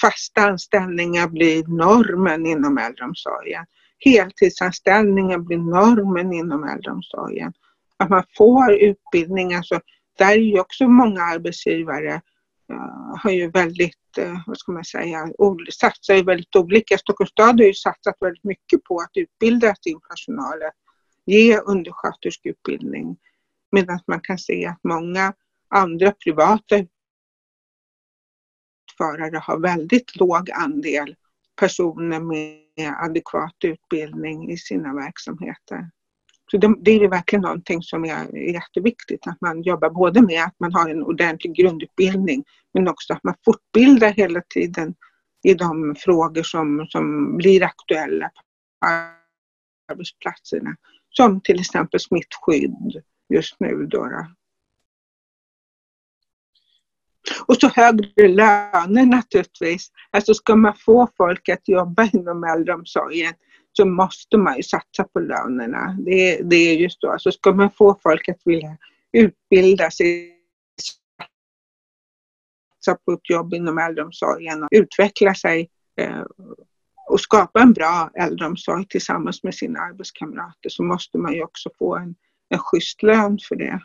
fasta 0.01 0.41
anställningar 0.41 1.29
blir 1.29 1.65
normen 1.67 2.47
inom 2.47 2.79
äldreomsorgen 2.79 3.67
heltidsanställningar 4.05 5.39
blir 5.39 5.59
normen 5.59 6.33
inom 6.33 6.65
äldreomsorgen. 6.65 7.53
Att 7.97 8.11
man 8.11 8.25
får 8.37 8.73
utbildning, 8.73 9.55
alltså, 9.55 9.81
där 10.19 10.33
är 10.33 10.37
ju 10.37 10.61
också 10.61 10.89
många 10.89 11.23
arbetsgivare 11.23 12.21
Eh, 12.73 13.17
har 13.23 13.31
ju 13.31 13.51
väldigt, 13.51 14.19
eh, 14.19 14.43
vad 14.47 14.59
ska 14.59 14.73
man 14.73 14.85
säga, 14.85 15.29
satsar 15.73 16.15
ju 16.15 16.23
väldigt 16.23 16.57
olika. 16.57 16.99
Stockholms 16.99 17.31
stad 17.31 17.61
har 17.61 17.67
ju 17.67 17.75
satsat 17.75 18.17
väldigt 18.21 18.45
mycket 18.45 18.85
på 18.85 18.99
att 18.99 19.11
utbilda 19.15 19.75
sin 19.75 20.01
personal, 20.01 20.63
att 20.63 20.75
ge 21.27 21.59
undersköterskeutbildning. 21.59 23.17
Medan 23.73 24.01
man 24.07 24.21
kan 24.21 24.39
se 24.39 24.67
att 24.67 24.81
många 24.85 25.35
andra 25.69 26.13
privata 26.13 26.77
utförare 28.91 29.39
har 29.39 29.59
väldigt 29.59 30.17
låg 30.17 30.51
andel 30.51 31.17
personer 31.57 32.21
med 32.21 32.95
adekvat 32.99 33.57
utbildning 33.65 34.51
i 34.51 34.57
sina 34.57 34.95
verksamheter. 34.95 35.91
Så 36.53 36.59
det, 36.59 36.75
det 36.81 36.91
är 36.91 37.09
verkligen 37.09 37.43
någonting 37.43 37.83
som 37.83 38.05
är 38.05 38.37
jätteviktigt, 38.53 39.27
att 39.27 39.41
man 39.41 39.63
jobbar 39.63 39.91
både 39.91 40.23
med 40.23 40.45
att 40.45 40.61
man 40.61 40.73
har 40.73 40.89
en 40.89 41.03
ordentlig 41.03 41.57
grundutbildning 41.57 42.45
men 42.75 42.89
också 42.89 43.13
att 43.13 43.25
man 43.25 43.35
fortbildar 43.45 44.11
hela 44.11 44.41
tiden 44.41 44.95
i 45.43 45.55
de 45.55 45.95
frågor 45.99 46.43
som, 46.43 46.87
som 46.89 47.37
blir 47.37 47.63
aktuella 47.63 48.31
på 48.81 48.87
arbetsplatserna. 49.93 50.77
Som 51.11 51.41
till 51.41 51.61
exempel 51.61 52.01
smittskydd 52.01 53.03
just 53.35 53.61
nu. 53.61 53.87
Då. 53.87 54.27
Och 57.47 57.57
så 57.57 57.69
högre 57.69 58.29
löner 58.29 59.07
naturligtvis. 59.07 59.91
Alltså 60.11 60.35
ska 60.35 60.57
man 60.57 60.75
få 60.77 61.09
folk 61.17 61.49
att 61.49 61.69
jobba 61.69 62.09
inom 62.13 62.45
äldreomsorgen 62.45 63.35
så 63.73 63.85
måste 63.85 64.37
man 64.37 64.57
ju 64.57 64.63
satsa 64.63 65.05
på 65.05 65.21
lönerna. 65.21 65.97
Det, 66.01 66.41
det 66.43 66.57
är 66.57 66.77
just 66.77 67.01
så. 67.01 67.13
Alltså 67.13 67.33
ska 67.33 67.53
man 67.53 67.71
få 67.71 67.99
folk 68.03 68.29
att 68.29 68.41
vilja 68.45 68.77
utbilda 69.13 69.91
sig 69.91 70.39
satsa 72.85 72.99
på 73.05 73.13
ett 73.13 73.31
jobb 73.31 73.55
inom 73.55 73.79
äldreomsorgen 73.79 74.63
och 74.63 74.69
utveckla 74.71 75.35
sig 75.35 75.71
eh, 76.01 76.23
och 77.09 77.21
skapa 77.21 77.63
en 77.63 77.73
bra 77.73 78.11
äldreomsorg 78.15 78.87
tillsammans 78.89 79.43
med 79.43 79.55
sina 79.55 79.81
arbetskamrater 79.81 80.69
så 80.69 80.83
måste 80.83 81.19
man 81.19 81.33
ju 81.33 81.43
också 81.43 81.71
få 81.79 81.97
en, 81.97 82.15
en 82.49 82.59
schysst 82.59 83.03
lön 83.03 83.39
för 83.49 83.57
det. 83.57 83.81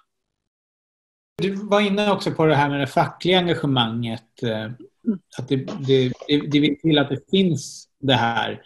Du 1.41 1.55
var 1.55 1.81
inne 1.81 2.11
också 2.11 2.31
på 2.31 2.45
det 2.45 2.55
här 2.55 2.69
med 2.69 2.79
det 2.79 2.87
fackliga 2.87 3.39
engagemanget. 3.39 4.43
Eh, 4.43 4.63
mm. 4.63 5.19
Att 5.37 5.47
det, 5.47 5.55
det, 5.87 6.11
det 6.27 6.59
vill 6.59 6.79
till 6.81 6.97
att 6.97 7.09
det 7.09 7.29
finns 7.31 7.89
det 7.99 8.13
här 8.13 8.61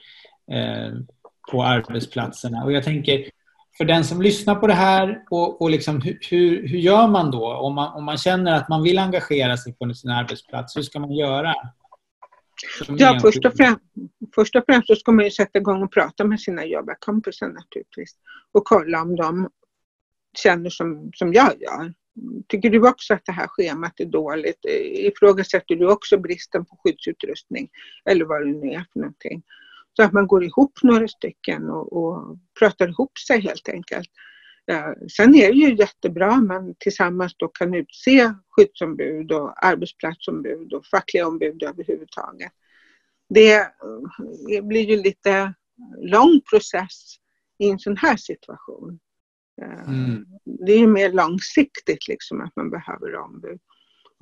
på 1.52 1.64
arbetsplatserna. 1.64 2.64
Och 2.64 2.72
jag 2.72 2.84
tänker, 2.84 3.30
för 3.78 3.86
den 3.86 4.04
som 4.04 4.22
lyssnar 4.22 4.56
på 4.56 4.68
det 4.68 4.74
här 4.74 5.24
och, 5.30 5.62
och 5.62 5.70
liksom, 5.70 6.02
hur, 6.02 6.68
hur 6.68 6.78
gör 6.78 7.08
man 7.08 7.32
då 7.32 7.54
om 7.54 7.76
man, 7.76 7.94
om 7.94 8.06
man 8.06 8.18
känner 8.18 8.52
att 8.52 8.70
man 8.70 8.84
vill 8.84 9.00
engagera 9.00 9.58
sig 9.58 9.74
på 9.74 9.94
sin 9.94 10.12
arbetsplats? 10.12 10.78
Hur 10.78 10.82
ska 10.82 11.00
man 11.00 11.12
göra? 11.12 11.54
Ja, 12.88 13.20
först 13.22 13.46
och, 13.46 13.54
främst, 13.58 13.82
först 14.36 14.56
och 14.56 14.64
främst 14.66 14.88
så 14.88 14.96
ska 14.96 15.12
man 15.12 15.26
ju 15.26 15.32
sätta 15.32 15.60
igång 15.60 15.84
och 15.84 15.92
prata 15.92 16.24
med 16.24 16.40
sina 16.40 16.66
jobbarkompisar 16.66 17.48
naturligtvis 17.48 18.16
och 18.52 18.66
kolla 18.66 19.02
om 19.02 19.16
de 19.16 19.50
känner 20.38 20.70
som, 20.70 21.12
som 21.14 21.34
jag 21.34 21.62
gör. 21.62 21.94
Tycker 22.48 22.70
du 22.70 22.90
också 22.90 23.14
att 23.14 23.26
det 23.26 23.32
här 23.32 23.48
schemat 23.48 24.00
är 24.00 24.06
dåligt? 24.06 24.66
Ifrågasätter 24.94 25.76
du 25.76 25.92
också 25.92 26.18
bristen 26.18 26.66
på 26.66 26.78
skyddsutrustning 26.84 27.70
eller 28.06 28.26
vad 28.26 28.42
det 28.42 28.52
nu 28.52 28.72
är 28.72 28.86
för 28.94 29.00
någonting? 29.00 29.44
Så 29.96 30.04
att 30.04 30.14
man 30.14 30.28
går 30.28 30.44
ihop 30.44 30.80
några 30.84 31.08
stycken 31.08 31.70
och, 31.70 31.94
och 31.94 32.38
pratar 32.60 32.90
ihop 32.90 33.18
sig 33.18 33.42
helt 33.42 33.70
enkelt. 33.70 34.10
Sen 35.18 35.36
är 35.36 35.48
det 35.48 35.58
ju 35.58 35.76
jättebra 35.76 36.32
om 36.32 36.48
man 36.48 36.76
tillsammans 36.80 37.36
då 37.38 37.48
kan 37.48 37.74
utse 37.74 38.34
skyddsombud 38.50 39.32
och 39.32 39.66
arbetsplatsombud 39.66 40.74
och 40.74 40.86
fackliga 40.86 41.28
ombud 41.28 41.64
överhuvudtaget. 41.64 42.52
Det 43.30 43.68
blir 44.64 44.90
ju 44.90 44.98
lite 44.98 45.54
lång 45.98 46.42
process 46.50 47.16
i 47.60 47.70
en 47.70 47.80
sån 47.80 47.98
här 47.98 48.18
situation. 48.18 49.00
Mm. 49.88 50.26
Det 50.46 50.72
är 50.72 50.80
ju 50.80 50.88
mer 50.88 51.12
långsiktigt 51.12 52.08
liksom 52.08 52.42
att 52.42 52.56
man 52.56 52.70
behöver 52.70 53.16
ombud. 53.16 53.60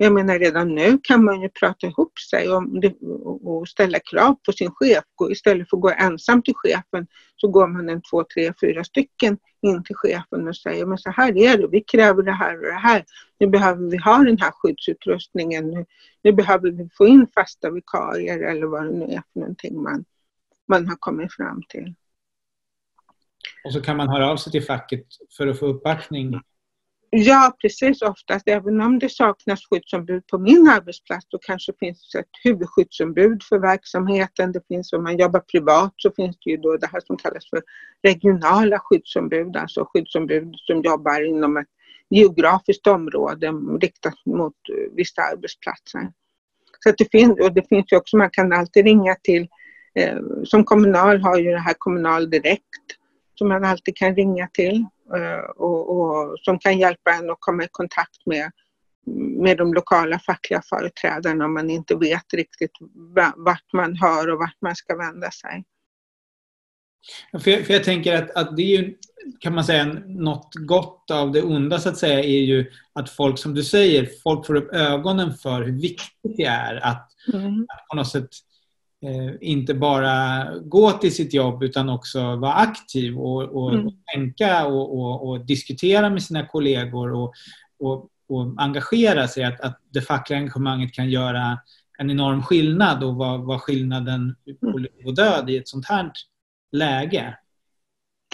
Jag 0.02 0.12
menar 0.12 0.38
redan 0.38 0.74
nu 0.74 0.98
kan 1.02 1.24
man 1.24 1.40
ju 1.40 1.48
prata 1.48 1.86
ihop 1.86 2.18
sig 2.18 2.48
och, 2.48 3.68
ställa 3.68 3.98
krav 3.98 4.34
på 4.46 4.52
sin 4.52 4.70
chef. 4.70 5.04
Istället 5.30 5.70
för 5.70 5.76
att 5.76 5.80
gå 5.80 5.90
ensam 5.90 6.42
till 6.42 6.54
chefen 6.54 7.06
så 7.36 7.48
går 7.48 7.66
man 7.66 7.88
en 7.88 8.02
två, 8.02 8.24
tre, 8.34 8.52
fyra 8.60 8.84
stycken 8.84 9.38
in 9.62 9.84
till 9.84 9.96
chefen 9.96 10.48
och 10.48 10.56
säger 10.56 10.86
men 10.86 10.98
så 10.98 11.10
här 11.10 11.38
är 11.38 11.58
det, 11.58 11.68
vi 11.68 11.80
kräver 11.80 12.22
det 12.22 12.32
här 12.32 12.56
och 12.56 12.64
det 12.64 12.72
här. 12.72 13.04
Nu 13.38 13.46
behöver 13.46 13.90
vi 13.90 13.96
ha 13.96 14.18
den 14.18 14.38
här 14.38 14.50
skyddsutrustningen. 14.50 15.70
Nu, 15.70 15.86
nu 16.22 16.32
behöver 16.32 16.70
vi 16.70 16.88
få 16.98 17.06
in 17.06 17.26
fasta 17.34 17.70
vikarier 17.70 18.40
eller 18.40 18.66
vad 18.66 18.84
det 18.84 18.92
nu 18.92 19.04
är 19.04 19.22
för 19.32 19.40
någonting 19.40 19.82
man, 19.82 20.04
man 20.68 20.88
har 20.88 20.96
kommit 20.96 21.32
fram 21.32 21.62
till. 21.68 21.94
Och 23.64 23.72
så 23.72 23.80
kan 23.80 23.96
man 23.96 24.08
höra 24.08 24.30
av 24.30 24.36
sig 24.36 24.52
till 24.52 24.64
facket 24.64 25.06
för 25.36 25.46
att 25.46 25.58
få 25.58 25.66
uppbackning 25.66 26.40
Ja, 27.12 27.56
precis. 27.60 28.02
Oftast, 28.02 28.48
även 28.48 28.80
om 28.80 28.98
det 28.98 29.08
saknas 29.08 29.60
skyddsombud 29.70 30.26
på 30.26 30.38
min 30.38 30.68
arbetsplats, 30.68 31.26
då 31.28 31.38
kanske 31.38 31.72
finns 31.80 32.14
ett 32.18 32.30
huvudskyddsombud 32.44 33.42
för 33.42 33.58
verksamheten. 33.58 34.52
Det 34.52 34.66
finns, 34.68 34.92
om 34.92 35.02
man 35.02 35.18
jobbar 35.18 35.40
privat 35.40 35.92
så 35.96 36.10
finns 36.16 36.36
det 36.44 36.50
ju 36.50 36.56
då 36.56 36.76
det 36.76 36.86
här 36.86 37.00
som 37.00 37.16
kallas 37.16 37.50
för 37.50 37.62
regionala 38.02 38.78
skyddsombud, 38.78 39.56
alltså 39.56 39.84
skyddsombud 39.84 40.54
som 40.56 40.82
jobbar 40.82 41.28
inom 41.28 41.56
ett 41.56 41.66
geografiskt 42.10 42.86
område 42.86 43.52
riktat 43.80 44.26
mot 44.26 44.54
eh, 44.68 44.94
vissa 44.96 45.22
arbetsplatser. 45.22 46.12
Så 46.80 46.90
att 46.90 46.98
det, 46.98 47.10
finns, 47.10 47.40
och 47.40 47.54
det 47.54 47.68
finns 47.68 47.92
ju 47.92 47.96
också, 47.96 48.16
man 48.16 48.30
kan 48.30 48.52
alltid 48.52 48.84
ringa 48.84 49.14
till, 49.22 49.48
eh, 49.94 50.18
som 50.44 50.64
kommunal 50.64 51.20
har 51.20 51.38
ju 51.38 51.50
det 51.50 51.60
här 51.60 51.74
Kommunal 51.78 52.30
Direkt 52.30 53.00
som 53.34 53.48
man 53.48 53.64
alltid 53.64 53.96
kan 53.96 54.16
ringa 54.16 54.48
till 54.52 54.86
och, 55.56 56.00
och, 56.00 56.38
som 56.38 56.58
kan 56.58 56.78
hjälpa 56.78 57.10
en 57.10 57.30
att 57.30 57.36
komma 57.40 57.64
i 57.64 57.68
kontakt 57.70 58.26
med, 58.26 58.50
med 59.42 59.56
de 59.56 59.74
lokala 59.74 60.18
fackliga 60.18 60.62
företrädarna 60.68 61.44
om 61.44 61.54
man 61.54 61.70
inte 61.70 61.96
vet 61.96 62.34
riktigt 62.34 62.72
vart 63.36 63.72
man 63.72 63.96
hör 63.96 64.30
och 64.30 64.38
vart 64.38 64.56
man 64.60 64.76
ska 64.76 64.96
vända 64.96 65.30
sig. 65.30 65.64
För 67.42 67.50
jag, 67.50 67.66
för 67.66 67.72
jag 67.72 67.84
tänker 67.84 68.22
att, 68.22 68.30
att 68.30 68.56
det 68.56 68.62
är 68.62 68.82
ju, 68.82 68.94
kan 69.38 69.54
man 69.54 69.64
säga, 69.64 69.84
något 70.06 70.54
gott 70.54 71.10
av 71.10 71.32
det 71.32 71.42
onda 71.42 71.78
så 71.78 71.88
att 71.88 71.98
säga 71.98 72.18
är 72.18 72.40
ju 72.40 72.70
att 72.92 73.10
folk, 73.10 73.38
som 73.38 73.54
du 73.54 73.64
säger, 73.64 74.08
folk 74.22 74.46
får 74.46 74.54
upp 74.54 74.72
ögonen 74.72 75.34
för 75.34 75.62
hur 75.62 75.80
viktigt 75.80 76.36
det 76.36 76.44
är 76.44 76.86
att, 76.86 77.08
mm. 77.32 77.66
att 77.68 77.88
på 77.88 77.96
något 77.96 78.08
sätt 78.08 78.24
eh, 78.24 78.49
inte 79.40 79.74
bara 79.74 80.46
gå 80.60 80.90
till 80.92 81.14
sitt 81.14 81.34
jobb 81.34 81.62
utan 81.62 81.88
också 81.88 82.36
vara 82.36 82.52
aktiv 82.52 83.18
och, 83.18 83.42
och, 83.42 83.72
mm. 83.72 83.86
och 83.86 83.92
tänka 84.14 84.66
och, 84.66 85.28
och, 85.28 85.46
diskutera 85.46 86.10
med 86.10 86.22
sina 86.22 86.46
kollegor 86.46 87.12
och, 87.12 87.34
och, 87.78 88.10
engagera 88.56 89.28
sig. 89.28 89.44
Att, 89.44 89.60
att 89.60 89.80
det 89.90 90.00
fackliga 90.00 90.38
engagemanget 90.38 90.92
kan 90.92 91.10
göra 91.10 91.58
en 91.98 92.10
enorm 92.10 92.42
skillnad 92.42 93.04
och 93.04 93.16
vad, 93.16 93.40
vad 93.40 93.60
skillnaden 93.60 94.36
på 94.60 94.78
liv 94.78 95.06
och 95.06 95.14
död 95.14 95.50
i 95.50 95.56
ett 95.56 95.68
sånt 95.68 95.88
här 95.88 96.12
läge. 96.72 97.36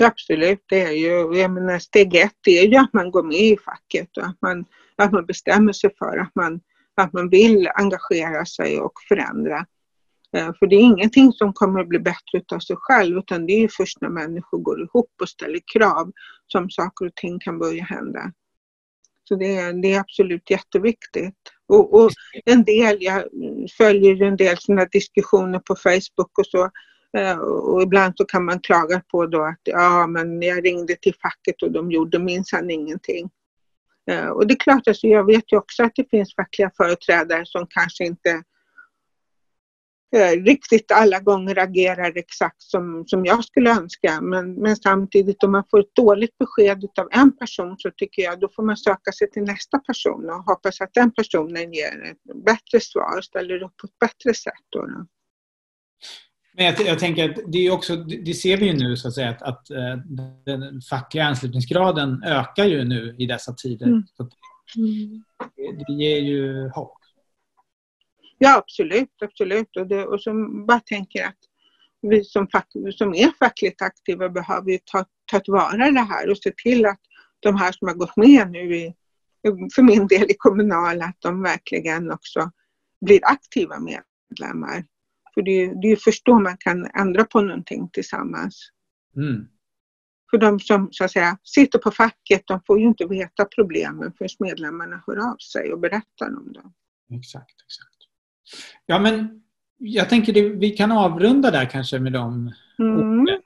Absolut, 0.03 0.65
det 0.69 0.83
är 0.83 0.93
ju, 0.93 1.39
jag 1.39 1.51
menar, 1.51 1.79
steg 1.79 2.15
ett 2.15 2.47
är 2.47 2.67
ju 2.67 2.77
att 2.77 2.93
man 2.93 3.11
går 3.11 3.23
med 3.23 3.37
i 3.37 3.57
facket 3.65 4.17
och 4.17 4.25
att 4.25 4.37
man, 4.41 4.65
att 4.97 5.13
man 5.13 5.27
bestämmer 5.27 5.73
sig 5.73 5.91
för 5.99 6.19
att 6.19 6.35
man, 6.35 6.61
att 6.95 7.13
man 7.13 7.29
vill 7.29 7.69
engagera 7.75 8.47
sig 8.47 8.81
och 8.81 8.93
förändra. 9.09 9.67
Eh, 10.37 10.53
för 10.59 10.67
det 10.67 10.77
är 10.77 10.81
ingenting 10.81 11.33
som 11.33 11.53
kommer 11.53 11.81
att 11.81 11.89
bli 11.89 11.99
bättre 11.99 12.43
av 12.53 12.59
sig 12.59 12.77
själv 12.79 13.19
utan 13.19 13.47
det 13.47 13.53
är 13.53 13.69
först 13.69 14.01
när 14.01 14.09
människor 14.09 14.59
går 14.59 14.83
ihop 14.83 15.11
och 15.21 15.29
ställer 15.29 15.61
krav 15.75 16.13
som 16.47 16.71
saker 16.71 17.07
och 17.07 17.15
ting 17.15 17.39
kan 17.39 17.59
börja 17.59 17.85
hända. 17.85 18.33
Så 19.25 19.37
det 19.37 19.57
är, 19.57 19.73
det 19.73 19.93
är 19.93 20.01
absolut 20.01 20.51
jätteviktigt. 20.51 21.37
Och, 21.69 21.95
och 21.95 22.11
en 22.45 22.65
del, 22.65 22.97
jag 23.01 23.25
följer 23.77 24.23
en 24.23 24.37
del 24.37 24.57
sådana 24.59 24.85
diskussioner 24.85 25.59
på 25.59 25.77
Facebook 25.77 26.39
och 26.39 26.47
så 26.47 26.71
eh, 27.19 27.39
och 27.39 27.83
ibland 27.83 28.15
så 28.17 28.25
kan 28.25 28.45
man 28.45 28.61
klaga 28.61 29.03
på 29.11 29.27
då 29.27 29.43
att 29.43 29.61
ja, 29.65 30.07
men 30.07 30.43
jag 30.43 30.65
ringde 30.65 30.97
till 30.97 31.15
facket 31.23 31.63
och 31.63 31.73
de 31.73 31.91
gjorde 31.91 32.19
minsann 32.19 32.71
ingenting. 32.71 33.31
Eh, 34.11 34.29
och 34.29 34.47
det 34.47 34.55
är 34.55 34.59
klart, 34.59 34.89
alltså, 34.89 35.07
jag 35.07 35.27
vet 35.27 35.53
ju 35.53 35.57
också 35.57 35.85
att 35.85 35.93
det 35.95 36.11
finns 36.11 36.35
fackliga 36.35 36.71
företrädare 36.77 37.47
som 37.47 37.67
kanske 37.71 38.05
inte 38.05 38.31
Eh, 38.31 38.43
riktigt 40.45 40.93
alla 40.93 41.21
gånger 41.21 41.59
agerar 41.59 42.13
exakt 42.17 42.63
som, 42.63 43.05
som 43.07 43.25
jag 43.25 43.45
skulle 43.45 43.71
önska. 43.71 44.21
Men, 44.21 44.55
men 44.55 44.77
samtidigt 44.77 45.45
om 45.45 45.53
man 45.53 45.65
får 45.71 45.81
ett 45.81 45.95
dåligt 45.95 46.39
besked 46.39 46.85
av 47.01 47.09
en 47.11 47.37
person 47.37 47.77
så 47.79 47.91
tycker 47.97 48.23
jag 48.23 48.41
då 48.41 48.49
får 48.57 48.63
man 48.63 48.77
söka 48.77 49.13
sig 49.13 49.31
till 49.31 49.43
nästa 49.43 49.79
person 49.79 50.31
och 50.31 50.45
hoppas 50.45 50.81
att 50.81 50.95
den 50.95 51.13
personen 51.13 51.73
ger 51.73 52.05
ett 52.05 52.45
bättre 52.45 52.81
svar 52.81 53.21
ställer 53.21 53.63
upp 53.63 53.77
på 53.77 53.87
ett 53.87 53.99
bättre 54.01 54.35
sätt. 54.35 54.65
Då, 54.71 54.87
då. 54.87 55.07
Men 56.57 56.65
jag, 56.65 56.81
jag, 56.81 56.99
tänker 56.99 57.31
att 57.31 57.39
det 57.53 57.67
är 57.67 57.71
också, 57.71 57.97
det 57.97 58.35
ser 58.35 58.57
vi 58.57 58.67
ju 58.67 58.73
nu 58.73 58.97
så 58.97 59.09
att 59.09 59.15
säga 59.15 59.31
att, 59.31 59.43
att 59.43 59.71
eh, 59.71 59.97
den 60.45 60.81
fackliga 60.81 61.25
anslutningsgraden 61.25 62.23
ökar 62.23 62.65
ju 62.65 62.85
nu 62.85 63.17
i 63.19 63.27
dessa 63.27 63.53
tider. 63.53 63.87
Mm. 63.87 64.03
Mm. 64.77 65.23
Det, 65.57 65.85
det 65.87 65.93
ger 65.93 66.21
ju 66.21 66.69
hopp. 66.69 66.99
Ja, 68.39 68.57
absolut, 68.57 69.23
absolut. 69.25 69.77
Och, 69.77 69.87
det, 69.87 70.07
och 70.07 70.23
som 70.23 70.67
bara 70.67 70.81
tänker 70.81 71.25
att 71.27 71.39
vi 72.03 72.25
som, 72.25 72.49
fack, 72.49 72.69
som 72.95 73.15
är 73.15 73.39
fackligt 73.39 73.83
aktiva 73.83 74.29
behöver 74.29 74.71
ju 74.71 74.79
ta, 74.85 75.05
ta 75.31 75.41
tillvara 75.41 75.91
det 75.91 76.01
här 76.01 76.31
och 76.31 76.39
se 76.39 76.53
till 76.57 76.87
att 76.87 77.01
de 77.41 77.57
här 77.57 77.73
som 77.73 77.89
har 77.89 77.95
gått 77.95 78.17
med 78.17 78.51
nu 78.51 78.77
i, 78.77 78.95
för 79.75 79.83
min 79.83 80.07
del 80.07 80.31
i 80.31 80.35
kommunal, 80.39 81.03
att 81.03 81.17
de 81.19 81.43
verkligen 81.43 82.11
också 82.11 82.51
blir 83.01 83.21
aktiva 83.23 83.79
medlemmar. 83.81 84.85
För 85.35 85.43
det 85.43 85.51
är, 85.51 85.83
det 85.83 85.89
är 85.89 85.97
först 85.97 86.25
då 86.25 86.39
man 86.39 86.57
kan 86.57 86.87
ändra 86.87 87.25
på 87.25 87.41
någonting 87.41 87.91
tillsammans. 87.93 88.71
Mm. 89.17 89.49
För 90.31 90.39
de 90.39 90.61
som 90.61 90.89
så 90.91 91.05
att 91.05 91.13
säga 91.13 91.39
sitter 91.43 91.79
på 91.79 91.91
facket, 91.91 92.43
de 92.47 92.61
får 92.67 92.81
ju 92.81 92.87
inte 92.87 93.07
veta 93.07 93.45
problemen 93.45 94.13
förrän 94.19 94.29
medlemmarna 94.39 95.03
hör 95.07 95.17
av 95.33 95.37
sig 95.37 95.73
och 95.73 95.81
berättar 95.81 96.37
om 96.37 96.53
dem. 96.53 96.73
Exakt, 97.13 97.55
exakt. 97.65 97.96
Ja, 98.87 98.99
men 98.99 99.43
jag 99.79 100.09
tänker 100.09 100.33
det, 100.33 100.49
vi 100.49 100.71
kan 100.71 100.93
avrunda 100.93 101.51
där 101.51 101.65
kanske 101.71 101.99
med 101.99 102.13
de 102.13 102.53
Mm. 102.79 103.21
orden 103.21 103.41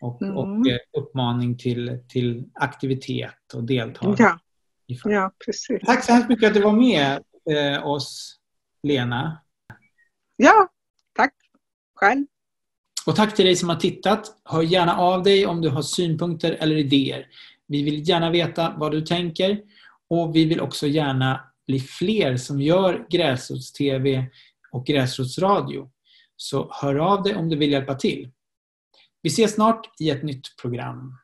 och, 0.00 0.22
Mm. 0.22 0.36
och 0.36 0.66
uppmaning 0.98 1.58
till, 1.58 1.98
till 2.08 2.44
aktivitet 2.54 3.54
och 3.54 3.64
deltagande. 3.64 4.22
Ja, 4.86 5.10
ja, 5.10 5.32
precis. 5.46 5.80
Tack 5.86 6.04
så 6.04 6.12
hemskt 6.12 6.28
mycket 6.28 6.48
att 6.48 6.54
du 6.54 6.60
var 6.62 6.72
med 6.72 7.22
eh, 7.50 7.86
oss, 7.86 8.36
Lena. 8.82 9.38
Ja, 10.36 10.68
tack 11.16 11.34
själv. 11.94 12.26
Och 13.06 13.16
tack 13.16 13.34
till 13.34 13.44
dig 13.44 13.56
som 13.56 13.68
har 13.68 13.76
tittat. 13.76 14.40
Hör 14.44 14.62
gärna 14.62 14.96
av 14.96 15.22
dig 15.22 15.46
om 15.46 15.60
du 15.60 15.68
har 15.68 15.82
synpunkter 15.82 16.56
eller 16.60 16.76
idéer. 16.76 17.26
Vi 17.66 17.82
vill 17.82 18.08
gärna 18.08 18.30
veta 18.30 18.74
vad 18.76 18.92
du 18.92 19.00
tänker 19.00 19.60
och 20.08 20.36
vi 20.36 20.44
vill 20.44 20.60
också 20.60 20.86
gärna 20.86 21.40
bli 21.66 21.80
fler 21.80 22.36
som 22.36 22.60
gör 22.60 23.06
gräsrots-TV 23.10 24.26
och 24.72 24.86
gräsrotsradio. 24.86 25.90
Så 26.36 26.70
hör 26.72 26.94
av 26.94 27.22
dig 27.22 27.34
om 27.34 27.48
du 27.48 27.56
vill 27.56 27.72
hjälpa 27.72 27.94
till. 27.94 28.30
Vi 29.22 29.28
ses 29.28 29.54
snart 29.54 30.00
i 30.00 30.10
ett 30.10 30.22
nytt 30.22 30.56
program. 30.62 31.18